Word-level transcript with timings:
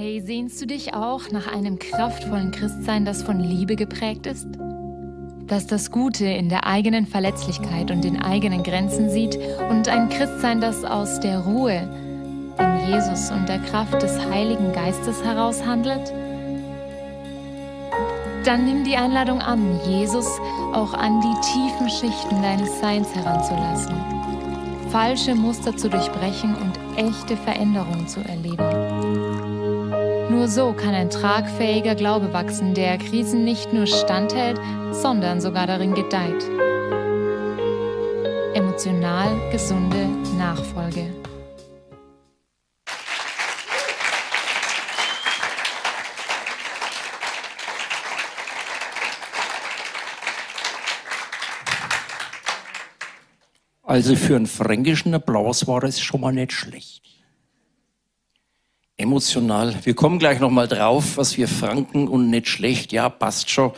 Hey, 0.00 0.22
sehnst 0.24 0.62
du 0.62 0.66
dich 0.68 0.94
auch 0.94 1.28
nach 1.32 1.52
einem 1.52 1.80
kraftvollen 1.80 2.52
Christsein, 2.52 3.04
das 3.04 3.24
von 3.24 3.40
Liebe 3.40 3.74
geprägt 3.74 4.28
ist? 4.28 4.46
Das 5.48 5.66
das 5.66 5.90
Gute 5.90 6.24
in 6.24 6.48
der 6.48 6.68
eigenen 6.68 7.04
Verletzlichkeit 7.04 7.90
und 7.90 8.04
den 8.04 8.22
eigenen 8.22 8.62
Grenzen 8.62 9.10
sieht 9.10 9.36
und 9.68 9.88
ein 9.88 10.08
Christsein, 10.08 10.60
das 10.60 10.84
aus 10.84 11.18
der 11.18 11.40
Ruhe 11.40 11.90
in 12.60 12.88
Jesus 12.88 13.32
und 13.32 13.48
der 13.48 13.58
Kraft 13.58 14.00
des 14.00 14.24
Heiligen 14.30 14.72
Geistes 14.72 15.24
heraus 15.24 15.66
handelt? 15.66 16.12
Dann 18.44 18.66
nimm 18.66 18.84
die 18.84 18.94
Einladung 18.94 19.40
an, 19.40 19.80
Jesus 19.84 20.28
auch 20.74 20.94
an 20.94 21.20
die 21.20 21.40
tiefen 21.40 21.90
Schichten 21.90 22.40
deines 22.40 22.78
Seins 22.78 23.12
heranzulassen, 23.16 23.96
falsche 24.90 25.34
Muster 25.34 25.76
zu 25.76 25.90
durchbrechen 25.90 26.54
und 26.54 26.78
echte 26.96 27.36
Veränderungen 27.36 28.06
zu 28.06 28.20
erleben. 28.20 28.87
Nur 30.38 30.46
so 30.46 30.72
kann 30.72 30.94
ein 30.94 31.10
tragfähiger 31.10 31.96
Glaube 31.96 32.32
wachsen, 32.32 32.72
der 32.72 32.96
Krisen 32.96 33.42
nicht 33.42 33.72
nur 33.72 33.88
standhält, 33.88 34.60
sondern 34.92 35.40
sogar 35.40 35.66
darin 35.66 35.94
gedeiht. 35.94 36.44
Emotional 38.54 39.50
gesunde 39.50 40.06
Nachfolge. 40.38 41.12
Also 53.82 54.14
für 54.14 54.36
einen 54.36 54.46
fränkischen 54.46 55.12
Applaus 55.14 55.66
war 55.66 55.82
es 55.82 56.00
schon 56.00 56.20
mal 56.20 56.32
nicht 56.32 56.52
schlecht. 56.52 57.07
Emotional. 59.00 59.76
Wir 59.84 59.94
kommen 59.94 60.18
gleich 60.18 60.40
noch 60.40 60.50
mal 60.50 60.66
drauf, 60.66 61.18
was 61.18 61.36
wir 61.36 61.46
Franken 61.46 62.08
und 62.08 62.30
nicht 62.30 62.48
schlecht. 62.48 62.90
Ja, 62.90 63.08
passt 63.08 63.48
schon. 63.48 63.70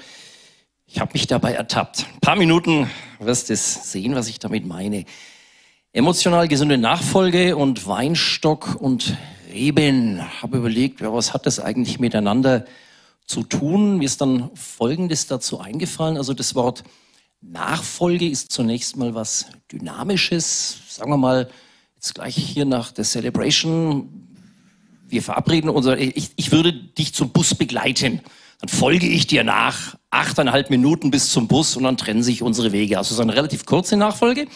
Ich 0.86 0.98
habe 0.98 1.10
mich 1.12 1.26
dabei 1.26 1.52
ertappt. 1.52 2.06
Ein 2.14 2.20
paar 2.20 2.36
Minuten 2.36 2.88
wirst 3.18 3.50
du 3.50 3.54
sehen, 3.56 4.14
was 4.14 4.28
ich 4.28 4.38
damit 4.38 4.66
meine. 4.66 5.04
Emotional 5.92 6.48
gesunde 6.48 6.78
Nachfolge 6.78 7.54
und 7.54 7.86
Weinstock 7.86 8.76
und 8.80 9.14
Reben. 9.52 10.22
Habe 10.40 10.56
überlegt, 10.56 11.02
ja, 11.02 11.12
was 11.12 11.34
hat 11.34 11.44
das 11.44 11.60
eigentlich 11.60 12.00
miteinander 12.00 12.64
zu 13.26 13.42
tun? 13.42 13.98
Mir 13.98 14.06
ist 14.06 14.22
dann 14.22 14.48
Folgendes 14.54 15.26
dazu 15.26 15.60
eingefallen. 15.60 16.16
Also 16.16 16.32
das 16.32 16.54
Wort 16.54 16.82
Nachfolge 17.42 18.26
ist 18.26 18.52
zunächst 18.52 18.96
mal 18.96 19.14
was 19.14 19.48
Dynamisches. 19.70 20.78
Sagen 20.88 21.10
wir 21.10 21.18
mal, 21.18 21.50
jetzt 21.96 22.14
gleich 22.14 22.36
hier 22.36 22.64
nach 22.64 22.90
der 22.90 23.04
Celebration. 23.04 24.29
Wir 25.10 25.22
verabreden 25.22 25.70
unser, 25.70 25.98
ich, 25.98 26.30
ich 26.36 26.52
würde 26.52 26.72
dich 26.72 27.14
zum 27.14 27.30
Bus 27.30 27.54
begleiten. 27.54 28.20
Dann 28.60 28.68
folge 28.68 29.06
ich 29.06 29.26
dir 29.26 29.42
nach, 29.42 29.96
achteinhalb 30.10 30.70
Minuten 30.70 31.10
bis 31.10 31.30
zum 31.30 31.48
Bus 31.48 31.76
und 31.76 31.84
dann 31.84 31.96
trennen 31.96 32.22
sich 32.22 32.42
unsere 32.42 32.72
Wege. 32.72 32.98
Also 32.98 33.14
so 33.14 33.22
eine 33.22 33.34
relativ 33.34 33.66
kurze 33.66 33.96
Nachfolge. 33.96 34.46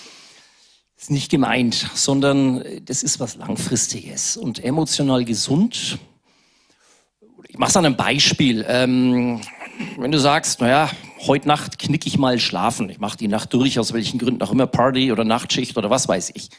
Ist 0.97 1.11
nicht 1.11 1.31
gemeint, 1.31 1.91
sondern 1.95 2.63
das 2.85 3.03
ist 3.03 3.19
was 3.19 3.37
Langfristiges 3.37 4.37
und 4.37 4.63
emotional 4.63 5.25
gesund. 5.25 5.99
Ich 7.49 7.59
mache 7.59 7.71
es 7.71 7.77
an 7.77 7.87
einem 7.87 7.97
Beispiel. 7.97 8.65
Ähm, 8.69 9.41
wenn 9.99 10.13
du 10.13 10.21
sagst, 10.21 10.61
naja, 10.61 10.91
heute 11.27 11.49
Nacht 11.49 11.79
knick 11.79 12.07
ich 12.07 12.19
mal 12.19 12.39
schlafen. 12.39 12.91
Ich 12.91 12.99
mache 12.99 13.17
die 13.17 13.29
Nacht 13.29 13.53
durch, 13.53 13.79
aus 13.79 13.93
welchen 13.93 14.19
Gründen 14.19 14.43
auch 14.43 14.53
immer, 14.53 14.67
Party 14.67 15.11
oder 15.11 15.25
Nachtschicht 15.25 15.77
oder 15.77 15.91
was 15.91 16.09
weiß 16.09 16.33
ich. 16.35 16.51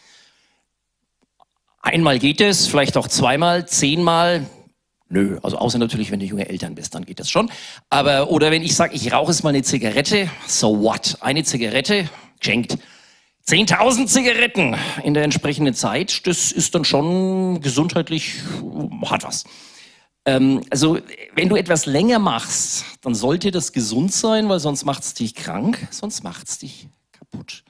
Einmal 1.85 2.17
geht 2.17 2.41
es, 2.41 2.65
vielleicht 2.65 2.97
auch 2.97 3.07
zweimal, 3.07 3.67
zehnmal. 3.67 4.47
Nö, 5.07 5.37
also 5.43 5.59
außer 5.59 5.77
natürlich, 5.77 6.09
wenn 6.09 6.19
du 6.19 6.25
junge 6.25 6.49
Eltern 6.49 6.73
bist, 6.73 6.95
dann 6.95 7.05
geht 7.05 7.19
das 7.19 7.29
schon. 7.29 7.51
Aber, 7.91 8.31
oder 8.31 8.49
wenn 8.49 8.63
ich 8.63 8.75
sage, 8.75 8.95
ich 8.95 9.13
rauche 9.13 9.31
jetzt 9.31 9.43
mal 9.43 9.51
eine 9.51 9.61
Zigarette, 9.61 10.27
so 10.47 10.81
what? 10.81 11.19
Eine 11.21 11.43
Zigarette, 11.43 12.09
geschenkt. 12.39 12.79
10.000 13.47 14.07
Zigaretten 14.07 14.75
in 15.03 15.13
der 15.13 15.23
entsprechenden 15.23 15.75
Zeit, 15.75 16.25
das 16.25 16.51
ist 16.51 16.73
dann 16.73 16.85
schon 16.85 17.61
gesundheitlich, 17.61 18.33
hat 19.05 19.23
was. 19.23 19.43
Ähm, 20.25 20.63
also 20.71 20.97
wenn 21.35 21.49
du 21.49 21.55
etwas 21.55 21.85
länger 21.85 22.17
machst, 22.17 22.83
dann 23.01 23.13
sollte 23.13 23.51
das 23.51 23.73
gesund 23.73 24.11
sein, 24.11 24.49
weil 24.49 24.59
sonst 24.59 24.85
macht 24.85 25.03
es 25.03 25.13
dich 25.13 25.35
krank, 25.35 25.87
sonst 25.91 26.23
macht 26.23 26.49
es 26.49 26.57
dich 26.57 26.87
kaputt. 27.11 27.63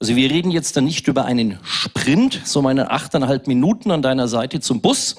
Also 0.00 0.16
wir 0.16 0.30
reden 0.30 0.50
jetzt 0.50 0.78
dann 0.78 0.84
nicht 0.84 1.08
über 1.08 1.26
einen 1.26 1.58
Sprint, 1.62 2.40
so 2.44 2.62
meine 2.62 2.90
achteinhalb 2.90 3.46
Minuten 3.46 3.90
an 3.90 4.00
deiner 4.00 4.28
Seite 4.28 4.60
zum 4.60 4.80
Bus, 4.80 5.16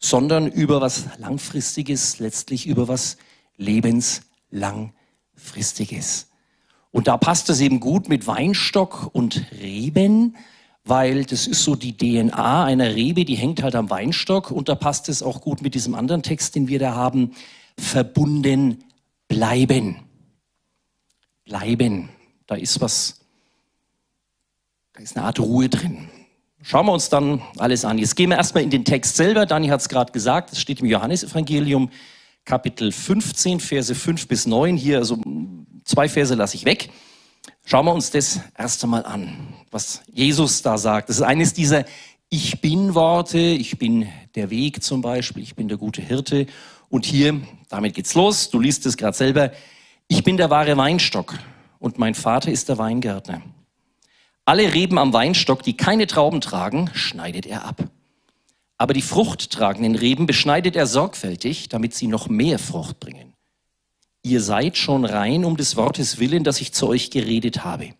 sondern 0.00 0.46
über 0.46 0.82
was 0.82 1.06
Langfristiges, 1.16 2.18
letztlich 2.18 2.66
über 2.66 2.88
was 2.88 3.16
Lebenslangfristiges. 3.56 6.28
Und 6.90 7.08
da 7.08 7.16
passt 7.16 7.48
es 7.48 7.60
eben 7.60 7.80
gut 7.80 8.10
mit 8.10 8.26
Weinstock 8.26 9.08
und 9.14 9.46
Reben, 9.62 10.36
weil 10.84 11.24
das 11.24 11.46
ist 11.46 11.64
so 11.64 11.74
die 11.74 11.96
DNA 11.96 12.64
einer 12.64 12.94
Rebe, 12.94 13.24
die 13.24 13.36
hängt 13.36 13.62
halt 13.62 13.74
am 13.74 13.88
Weinstock 13.88 14.50
und 14.50 14.68
da 14.68 14.74
passt 14.74 15.08
es 15.08 15.22
auch 15.22 15.40
gut 15.40 15.62
mit 15.62 15.74
diesem 15.74 15.94
anderen 15.94 16.22
Text, 16.22 16.54
den 16.54 16.68
wir 16.68 16.78
da 16.78 16.94
haben, 16.94 17.32
verbunden 17.78 18.84
bleiben. 19.26 20.00
Bleiben. 21.46 22.10
Da 22.46 22.56
ist 22.56 22.82
was, 22.82 23.17
da 24.98 25.04
ist 25.04 25.16
eine 25.16 25.26
Art 25.26 25.38
Ruhe 25.38 25.68
drin. 25.68 26.08
Schauen 26.60 26.86
wir 26.86 26.92
uns 26.92 27.08
dann 27.08 27.40
alles 27.56 27.84
an. 27.84 27.98
Jetzt 27.98 28.16
gehen 28.16 28.30
wir 28.30 28.36
erstmal 28.36 28.64
in 28.64 28.70
den 28.70 28.84
Text 28.84 29.14
selber. 29.14 29.46
Dani 29.46 29.68
hat 29.68 29.80
es 29.80 29.88
gerade 29.88 30.10
gesagt, 30.10 30.50
es 30.50 30.60
steht 30.60 30.80
im 30.80 30.86
Johannesevangelium, 30.86 31.90
Kapitel 32.44 32.90
15, 32.90 33.60
Verse 33.60 33.94
5 33.94 34.26
bis 34.26 34.46
9. 34.46 34.76
Hier, 34.76 34.98
also 34.98 35.16
zwei 35.84 36.08
Verse 36.08 36.34
lasse 36.34 36.56
ich 36.56 36.64
weg. 36.64 36.90
Schauen 37.64 37.86
wir 37.86 37.94
uns 37.94 38.10
das 38.10 38.40
erst 38.58 38.82
einmal 38.82 39.06
an, 39.06 39.54
was 39.70 40.02
Jesus 40.12 40.62
da 40.62 40.76
sagt. 40.76 41.10
Das 41.10 41.18
ist 41.18 41.22
eines 41.22 41.54
dieser 41.54 41.84
Ich 42.28 42.60
bin 42.60 42.96
Worte, 42.96 43.38
ich 43.38 43.78
bin 43.78 44.08
der 44.34 44.50
Weg 44.50 44.82
zum 44.82 45.00
Beispiel, 45.00 45.44
ich 45.44 45.54
bin 45.54 45.68
der 45.68 45.78
gute 45.78 46.02
Hirte. 46.02 46.46
Und 46.88 47.06
hier, 47.06 47.40
damit 47.68 47.94
geht's 47.94 48.14
los, 48.14 48.50
du 48.50 48.58
liest 48.58 48.84
es 48.84 48.96
gerade 48.96 49.16
selber, 49.16 49.52
ich 50.08 50.24
bin 50.24 50.36
der 50.36 50.50
wahre 50.50 50.76
Weinstock 50.76 51.38
und 51.78 52.00
mein 52.00 52.16
Vater 52.16 52.50
ist 52.50 52.68
der 52.68 52.78
Weingärtner. 52.78 53.42
Alle 54.48 54.72
Reben 54.72 54.98
am 54.98 55.12
Weinstock, 55.12 55.62
die 55.62 55.76
keine 55.76 56.06
Trauben 56.06 56.40
tragen, 56.40 56.90
schneidet 56.94 57.46
er 57.46 57.64
ab. 57.64 57.84
Aber 58.78 58.94
die 58.94 59.02
fruchttragenden 59.02 59.94
Reben 59.94 60.26
beschneidet 60.26 60.76
er 60.76 60.86
sorgfältig, 60.86 61.68
damit 61.68 61.94
sie 61.94 62.06
noch 62.06 62.28
mehr 62.28 62.58
Frucht 62.58 62.98
bringen 62.98 63.28
ihr 64.28 64.40
seid 64.40 64.76
schon 64.76 65.04
rein 65.04 65.44
um 65.44 65.56
des 65.56 65.76
Wortes 65.76 66.18
willen, 66.18 66.44
das 66.44 66.60
ich 66.60 66.72
zu 66.72 66.88
euch 66.88 67.10
geredet 67.10 67.64
habe. 67.64 67.90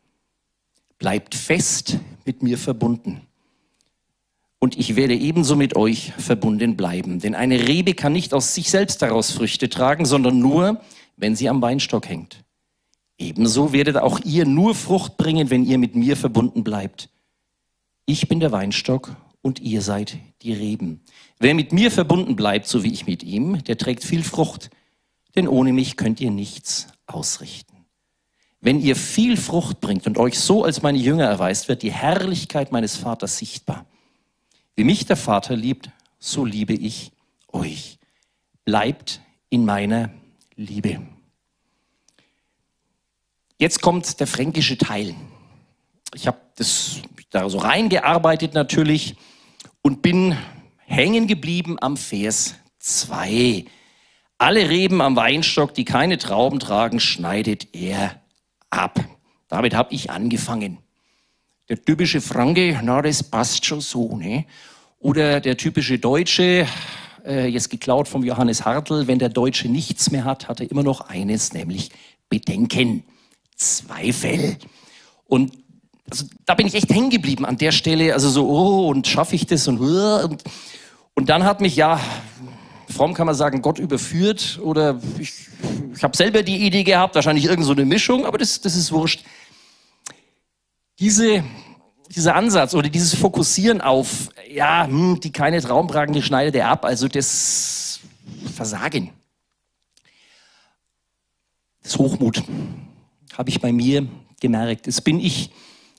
Bleibt 0.98 1.34
fest 1.34 1.98
mit 2.24 2.42
mir 2.42 2.58
verbunden. 2.58 3.22
Und 4.58 4.76
ich 4.76 4.96
werde 4.96 5.14
ebenso 5.14 5.54
mit 5.54 5.76
euch 5.76 6.12
verbunden 6.18 6.76
bleiben. 6.76 7.20
Denn 7.20 7.36
eine 7.36 7.68
Rebe 7.68 7.94
kann 7.94 8.12
nicht 8.12 8.34
aus 8.34 8.54
sich 8.54 8.70
selbst 8.70 9.00
daraus 9.02 9.30
Früchte 9.30 9.68
tragen, 9.68 10.04
sondern 10.04 10.40
nur, 10.40 10.80
wenn 11.16 11.36
sie 11.36 11.48
am 11.48 11.62
Weinstock 11.62 12.08
hängt. 12.08 12.44
Ebenso 13.18 13.72
werdet 13.72 13.96
auch 13.96 14.20
ihr 14.20 14.46
nur 14.46 14.74
Frucht 14.74 15.16
bringen, 15.16 15.50
wenn 15.50 15.64
ihr 15.64 15.78
mit 15.78 15.96
mir 15.96 16.16
verbunden 16.16 16.64
bleibt. 16.64 17.10
Ich 18.06 18.28
bin 18.28 18.40
der 18.40 18.52
Weinstock 18.52 19.16
und 19.42 19.60
ihr 19.60 19.82
seid 19.82 20.18
die 20.42 20.52
Reben. 20.52 21.02
Wer 21.38 21.54
mit 21.54 21.72
mir 21.72 21.90
verbunden 21.90 22.36
bleibt, 22.36 22.66
so 22.68 22.82
wie 22.84 22.92
ich 22.92 23.06
mit 23.06 23.22
ihm, 23.22 23.62
der 23.64 23.76
trägt 23.76 24.04
viel 24.04 24.22
Frucht 24.22 24.70
denn 25.38 25.46
ohne 25.46 25.72
mich 25.72 25.96
könnt 25.96 26.20
ihr 26.20 26.32
nichts 26.32 26.88
ausrichten. 27.06 27.86
Wenn 28.60 28.80
ihr 28.80 28.96
viel 28.96 29.36
Frucht 29.36 29.80
bringt 29.80 30.06
und 30.08 30.18
euch 30.18 30.36
so 30.38 30.64
als 30.64 30.82
meine 30.82 30.98
Jünger 30.98 31.26
erweist, 31.26 31.68
wird 31.68 31.82
die 31.82 31.92
Herrlichkeit 31.92 32.72
meines 32.72 32.96
Vaters 32.96 33.38
sichtbar. 33.38 33.86
Wie 34.74 34.82
mich 34.82 35.06
der 35.06 35.16
Vater 35.16 35.54
liebt, 35.54 35.90
so 36.18 36.44
liebe 36.44 36.72
ich 36.72 37.12
euch. 37.52 37.98
Bleibt 38.64 39.20
in 39.48 39.64
meiner 39.64 40.10
Liebe. 40.56 41.00
Jetzt 43.60 43.82
kommt 43.82 44.20
der 44.20 44.28
fränkische 44.28 44.78
Teil. 44.78 45.16
Ich 46.14 46.28
habe 46.28 46.38
das 46.54 47.02
da 47.30 47.50
so 47.50 47.58
reingearbeitet 47.58 48.54
natürlich 48.54 49.16
und 49.82 50.00
bin 50.00 50.36
hängen 50.86 51.26
geblieben 51.26 51.76
am 51.80 51.96
Vers 51.96 52.54
2. 52.78 53.64
Alle 54.38 54.70
Reben 54.70 55.02
am 55.02 55.16
Weinstock, 55.16 55.74
die 55.74 55.84
keine 55.84 56.18
Trauben 56.18 56.60
tragen, 56.60 57.00
schneidet 57.00 57.74
er 57.74 58.22
ab. 58.70 59.00
Damit 59.48 59.74
habe 59.74 59.92
ich 59.92 60.12
angefangen. 60.12 60.78
Der 61.68 61.82
typische 61.82 62.20
Franke, 62.20 62.78
na, 62.84 63.02
das 63.02 63.24
passt 63.24 63.66
schon 63.66 63.80
so, 63.80 64.16
ne? 64.16 64.46
Oder 65.00 65.40
der 65.40 65.56
typische 65.56 65.98
Deutsche, 65.98 66.68
äh, 67.24 67.48
jetzt 67.48 67.70
geklaut 67.70 68.06
vom 68.06 68.22
Johannes 68.22 68.64
Hartl, 68.64 69.08
wenn 69.08 69.18
der 69.18 69.30
Deutsche 69.30 69.68
nichts 69.68 70.12
mehr 70.12 70.24
hat, 70.24 70.48
hat 70.48 70.60
er 70.60 70.70
immer 70.70 70.84
noch 70.84 71.00
eines, 71.00 71.52
nämlich 71.52 71.90
Bedenken, 72.28 73.02
Zweifel. 73.58 74.56
Und 75.26 75.52
also, 76.10 76.24
da 76.46 76.54
bin 76.54 76.66
ich 76.66 76.74
echt 76.74 76.88
hängen 76.88 77.10
geblieben 77.10 77.44
an 77.44 77.58
der 77.58 77.72
Stelle, 77.72 78.14
also 78.14 78.30
so, 78.30 78.48
oh, 78.48 78.88
und 78.88 79.06
schaffe 79.06 79.34
ich 79.34 79.46
das 79.46 79.68
und, 79.68 79.78
und, 79.78 80.42
und 81.14 81.28
dann 81.28 81.44
hat 81.44 81.60
mich 81.60 81.76
ja 81.76 82.00
Fromm 82.90 83.12
kann 83.14 83.26
man 83.26 83.34
sagen, 83.34 83.60
Gott 83.60 83.78
überführt 83.78 84.58
oder 84.62 85.00
ich, 85.18 85.34
ich 85.94 86.02
habe 86.02 86.16
selber 86.16 86.42
die 86.42 86.66
Idee 86.66 86.84
gehabt, 86.84 87.14
wahrscheinlich 87.14 87.44
irgend 87.44 87.66
so 87.66 87.72
eine 87.72 87.84
Mischung, 87.84 88.24
aber 88.24 88.38
das, 88.38 88.60
das 88.60 88.76
ist 88.76 88.92
wurscht. 88.92 89.24
Diese, 90.98 91.44
dieser 92.10 92.34
Ansatz 92.34 92.74
oder 92.74 92.88
dieses 92.88 93.14
Fokussieren 93.14 93.80
auf, 93.80 94.30
ja, 94.50 94.86
hm, 94.86 95.20
die 95.20 95.32
keine 95.32 95.60
Traumbragen, 95.60 96.14
die 96.14 96.22
schneidet 96.22 96.54
er 96.54 96.68
ab, 96.68 96.84
also 96.84 97.08
das 97.08 98.00
Versagen. 98.54 99.10
Das 101.82 101.98
Hochmut 101.98 102.42
habe 103.38 103.50
ich 103.50 103.60
bei 103.60 103.72
mir 103.72 104.06
gemerkt. 104.40 104.86
Jetzt 104.86 105.04
bin 105.04 105.20
ich 105.20 105.50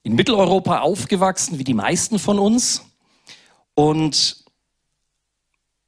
in 0.03 0.13
Mitteleuropa 0.13 0.81
aufgewachsen, 0.81 1.57
wie 1.57 1.63
die 1.63 1.73
meisten 1.73 2.19
von 2.19 2.37
uns, 2.37 2.83
und 3.73 4.43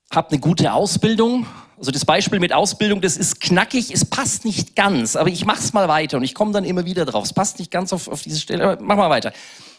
habe 0.10 0.30
eine 0.30 0.40
gute 0.40 0.74
Ausbildung. 0.74 1.46
Also 1.78 1.92
das 1.92 2.06
Beispiel 2.06 2.40
mit 2.40 2.54
Ausbildung, 2.54 3.02
das 3.02 3.18
ist 3.18 3.42
knackig, 3.42 3.92
es 3.92 4.06
passt 4.06 4.46
nicht 4.46 4.76
ganz, 4.76 5.16
aber 5.16 5.30
ich 5.30 5.46
mache 5.46 5.60
es 5.60 5.74
mal 5.74 5.88
weiter 5.88 6.18
und 6.18 6.24
ich 6.24 6.34
komme 6.34 6.52
dann 6.54 6.64
immer 6.64 6.86
wieder 6.86 7.06
drauf. 7.06 7.26
Es 7.26 7.34
passt 7.34 7.60
nicht 7.60 7.72
ganz 7.72 7.92
auf, 7.92 8.08
auf 8.08 8.22
diese 8.22 8.40
Stelle, 8.40 8.64
aber 8.64 8.82
mach 8.82 8.96
mal 8.96 9.10
weiter. 9.10 9.34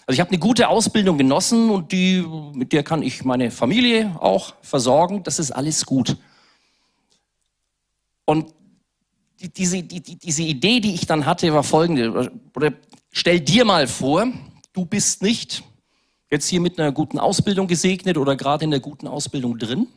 Also 0.07 0.15
ich 0.15 0.21
habe 0.21 0.31
eine 0.31 0.39
gute 0.39 0.69
Ausbildung 0.69 1.17
genossen 1.17 1.71
und 1.71 1.93
die, 1.93 2.23
mit 2.53 2.73
der 2.73 2.83
kann 2.83 3.03
ich 3.03 3.25
meine 3.25 3.51
Familie 3.51 4.17
auch 4.21 4.55
versorgen. 4.61 5.23
Das 5.23 5.39
ist 5.39 5.53
alles 5.53 5.87
gut. 5.87 6.17
Und 8.25 8.53
die, 9.43 9.49
diese, 9.49 9.83
die, 9.83 10.01
diese 10.01 10.43
Idee, 10.43 10.81
die 10.81 10.95
ich 10.95 11.07
dann 11.07 11.27
hatte, 11.27 11.53
war 11.53 11.65
folgende. 11.65 12.31
Oder 12.55 12.73
stell 13.11 13.41
dir 13.41 13.65
mal 13.65 13.87
vor, 13.87 14.27
du 14.73 14.85
bist 14.85 15.23
nicht 15.23 15.63
jetzt 16.31 16.49
hier 16.49 16.61
mit 16.61 16.79
einer 16.79 16.93
guten 16.93 17.19
Ausbildung 17.19 17.67
gesegnet 17.67 18.17
oder 18.17 18.37
gerade 18.37 18.65
in 18.65 18.71
der 18.71 18.81
guten 18.81 19.07
Ausbildung 19.07 19.59
drin, 19.59 19.89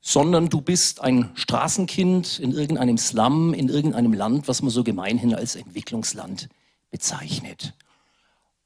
sondern 0.00 0.48
du 0.48 0.60
bist 0.60 1.00
ein 1.00 1.30
Straßenkind 1.34 2.38
in 2.38 2.52
irgendeinem 2.52 2.98
Slum, 2.98 3.52
in 3.52 3.68
irgendeinem 3.68 4.12
Land, 4.12 4.46
was 4.46 4.62
man 4.62 4.70
so 4.70 4.84
gemeinhin 4.84 5.34
als 5.34 5.56
Entwicklungsland 5.56 6.48
bezeichnet. 6.90 7.74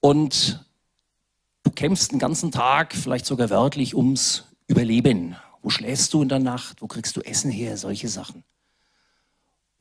Und 0.01 0.65
du 1.63 1.71
kämpfst 1.71 2.13
den 2.13 2.19
ganzen 2.19 2.51
Tag, 2.51 2.95
vielleicht 2.95 3.25
sogar 3.25 3.49
wörtlich, 3.49 3.95
ums 3.95 4.45
Überleben. 4.67 5.37
Wo 5.63 5.71
schläfst 5.71 6.13
du 6.13 6.23
in 6.23 6.29
der 6.29 6.39
Nacht? 6.41 6.83
Wo 6.83 6.87
kriegst 6.87 7.17
du 7.17 7.21
Essen 7.21 7.51
her? 7.51 7.77
Solche 7.77 8.09
Sachen. 8.09 8.45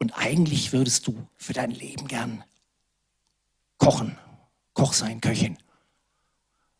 Und 0.01 0.13
eigentlich 0.17 0.73
würdest 0.73 1.05
du 1.05 1.15
für 1.37 1.53
dein 1.53 1.69
Leben 1.69 2.07
gern 2.07 2.43
kochen, 3.77 4.17
Koch 4.73 4.93
sein, 4.93 5.21
Köchin. 5.21 5.59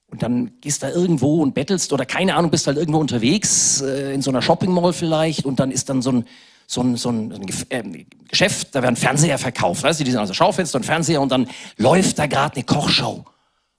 Und 0.08 0.24
dann 0.24 0.54
gehst 0.60 0.82
da 0.82 0.90
irgendwo 0.90 1.44
und 1.44 1.54
bettelst 1.54 1.94
oder 1.94 2.08
keine 2.08 2.34
Ahnung, 2.34 2.50
bist 2.50 2.66
halt 2.66 2.78
irgendwo 2.78 2.98
unterwegs, 2.98 3.80
äh, 3.82 4.12
in 4.12 4.24
so 4.24 4.32
einer 4.32 4.42
Shopping 4.42 4.72
Mall 4.72 4.92
vielleicht 4.92 5.46
und 5.46 5.60
dann 5.60 5.70
ist 5.70 5.90
dann 5.90 6.02
so 6.02 6.12
ein, 6.12 6.26
so 6.66 6.82
ein, 6.82 6.96
so 6.96 7.10
ein, 7.10 7.32
ein 7.32 7.48
äh, 7.70 8.06
Geschäft, 8.28 8.70
da 8.74 8.82
werden 8.82 8.96
Fernseher 8.96 9.38
verkauft, 9.38 9.84
weißt 9.84 10.00
du, 10.00 10.04
die 10.04 10.10
sind 10.10 10.20
also 10.20 10.34
Schaufenster 10.34 10.80
und 10.80 10.84
Fernseher 10.84 11.22
und 11.22 11.32
dann 11.32 11.48
läuft 11.78 12.18
da 12.18 12.26
gerade 12.26 12.56
eine 12.56 12.64
Kochshow. 12.64 13.24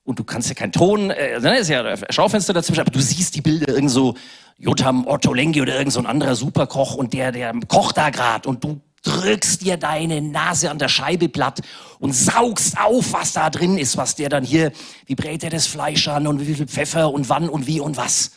Und 0.05 0.21
du 0.21 0.25
kannst 0.25 0.51
ja 0.51 0.55
keinen 0.55 0.73
Ton, 0.73 1.11
äh, 1.11 1.41
ne, 1.41 1.59
ist 1.59 1.69
ja 1.69 1.97
Schaufenster 2.11 2.53
dazwischen, 2.53 2.83
aber 2.83 2.93
du 2.93 3.01
siehst 3.01 3.35
die 3.35 3.41
Bilder 3.41 3.75
irgend 3.75 3.91
so 3.91 4.15
Jotam 4.59 5.05
Ottolenghi 5.09 5.61
oder 5.61 5.77
irgend 5.77 5.93
so 5.93 5.99
ein 5.99 6.07
anderer 6.07 6.37
Superkoch 6.37 6.95
und 6.95 7.13
der, 7.13 7.33
der 7.33 7.53
kocht 7.67 7.97
da 7.97 8.11
gerade 8.11 8.49
und 8.49 8.63
du 8.63 8.81
drückst 9.03 9.63
dir 9.63 9.77
deine 9.77 10.23
Nase 10.23 10.71
an 10.71 10.79
der 10.79 10.89
Scheibe 10.89 11.29
platt 11.29 11.61
und 11.99 12.13
saugst 12.13 12.79
auf, 12.79 13.13
was 13.13 13.33
da 13.33 13.51
drin 13.51 13.79
ist, 13.79 13.97
was 13.97 14.15
der 14.15 14.29
dann 14.29 14.45
hier, 14.45 14.73
wie 15.07 15.15
brät 15.15 15.43
er 15.45 15.51
das 15.51 15.67
Fleisch 15.67 16.09
an 16.09 16.27
und 16.27 16.47
wie 16.47 16.55
viel 16.55 16.67
Pfeffer 16.67 17.13
und 17.13 17.29
wann 17.29 17.49
und 17.49 17.67
wie 17.67 17.81
und 17.81 17.97
was. 17.97 18.33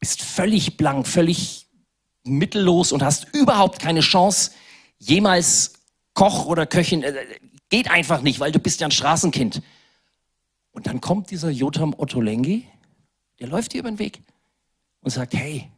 Bist 0.00 0.22
völlig 0.22 0.76
blank, 0.76 1.06
völlig 1.06 1.66
mittellos 2.24 2.92
und 2.92 3.02
hast 3.02 3.32
überhaupt 3.34 3.78
keine 3.78 4.00
Chance, 4.00 4.50
jemals 4.98 5.74
Koch 6.14 6.46
oder 6.46 6.66
Köchin, 6.66 7.02
äh, 7.02 7.14
geht 7.68 7.90
einfach 7.90 8.22
nicht, 8.22 8.40
weil 8.40 8.52
du 8.52 8.58
bist 8.58 8.80
ja 8.80 8.88
ein 8.88 8.92
Straßenkind. 8.92 9.62
Und 10.72 10.86
dann 10.86 11.00
kommt 11.00 11.30
dieser 11.30 11.50
Jotam 11.50 11.94
Ottolenghi, 11.96 12.66
der 13.38 13.48
läuft 13.48 13.72
dir 13.72 13.80
über 13.80 13.90
den 13.90 13.98
Weg 13.98 14.22
und 15.00 15.10
sagt, 15.10 15.34
hey, 15.34 15.70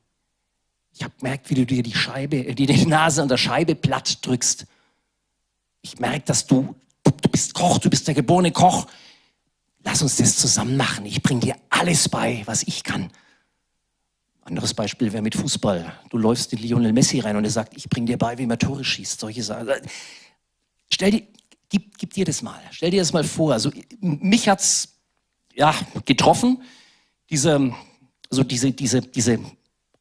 ich 0.93 1.02
habe 1.02 1.14
gemerkt, 1.19 1.50
wie 1.50 1.55
du 1.55 1.67
dir 1.67 1.82
die 1.82 1.94
Scheibe, 1.94 2.38
äh, 2.38 2.55
die, 2.55 2.67
die 2.67 2.87
Nase 2.87 3.23
an 3.23 3.29
der 3.29 3.37
Scheibe 3.37 3.75
platt 3.75 4.19
drückst. 4.26 4.67
Ich 5.82 5.99
merke, 5.99 6.25
dass 6.26 6.46
du, 6.46 6.75
du, 7.05 7.29
bist 7.31 7.55
Koch, 7.55 7.79
du 7.79 7.88
bist 7.88 8.06
der 8.06 8.14
geborene 8.14 8.52
Koch. 8.52 8.87
Lass 9.85 10.02
uns 10.02 10.17
das 10.17 10.37
zusammen 10.37 10.76
machen. 10.76 11.06
Ich 11.06 11.23
bringe 11.23 11.40
dir 11.40 11.56
alles 11.70 12.08
bei, 12.08 12.43
was 12.46 12.64
ich 12.64 12.82
kann. 12.82 13.11
Anderes 14.43 14.75
Beispiel 14.75 15.12
wäre 15.12 15.23
mit 15.23 15.35
Fußball. 15.35 15.93
Du 16.11 16.19
läufst 16.19 16.52
in 16.52 16.58
Lionel 16.58 16.93
Messi 16.93 17.20
rein 17.20 17.37
und 17.37 17.44
er 17.44 17.50
sagt, 17.50 17.76
ich 17.76 17.88
bringe 17.88 18.06
dir 18.06 18.19
bei, 18.19 18.37
wie 18.38 18.46
man 18.46 18.58
Tore 18.58 18.82
schießt. 18.82 19.20
Solche 19.20 19.43
Sachen. 19.43 19.69
Stell 20.90 21.11
dir, 21.11 21.23
gib, 21.69 21.96
gib 21.99 22.14
dir 22.14 22.25
das 22.25 22.43
mal. 22.43 22.61
Stell 22.70 22.90
dir 22.90 23.00
das 23.00 23.12
mal 23.12 23.25
vor. 23.25 23.52
Also 23.52 23.70
mich 24.00 24.49
hat's 24.49 24.96
ja 25.55 25.75
getroffen. 26.06 26.62
Diese, 27.31 27.73
also 28.31 28.43
diese, 28.43 28.73
diese, 28.73 29.02
diese 29.02 29.38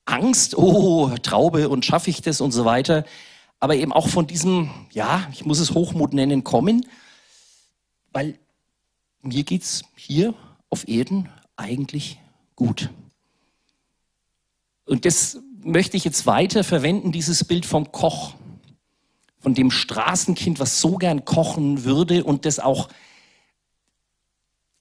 Angst, 0.07 0.57
oh, 0.57 1.13
Traube 1.21 1.69
und 1.69 1.86
schaffe 1.86 2.09
ich 2.09 2.21
das 2.21 2.42
und 2.42 2.51
so 2.51 2.65
weiter. 2.65 3.06
Aber 3.59 3.75
eben 3.75 3.92
auch 3.92 4.07
von 4.07 4.27
diesem, 4.27 4.69
ja, 4.92 5.27
ich 5.31 5.45
muss 5.45 5.59
es 5.59 5.74
Hochmut 5.74 6.13
nennen, 6.13 6.44
kommen, 6.44 6.86
weil 8.13 8.39
mir 9.21 9.44
geht's 9.44 9.83
hier 9.95 10.33
auf 10.69 10.88
Erden 10.88 11.30
eigentlich 11.56 12.19
gut. 12.56 12.89
Und 14.86 15.06
das 15.06 15.39
möchte 15.63 15.98
ich 15.98 16.06
jetzt 16.06 16.25
weiter 16.25 16.63
verwenden, 16.63 17.12
dieses 17.12 17.44
Bild 17.44 17.65
vom 17.65 17.92
Koch, 17.92 18.36
von 19.39 19.53
dem 19.53 19.71
Straßenkind, 19.71 20.60
was 20.60 20.80
so 20.80 20.95
gern 20.95 21.25
kochen 21.25 21.83
würde 21.83 22.24
und 22.24 22.45
das 22.45 22.60
auch 22.60 22.89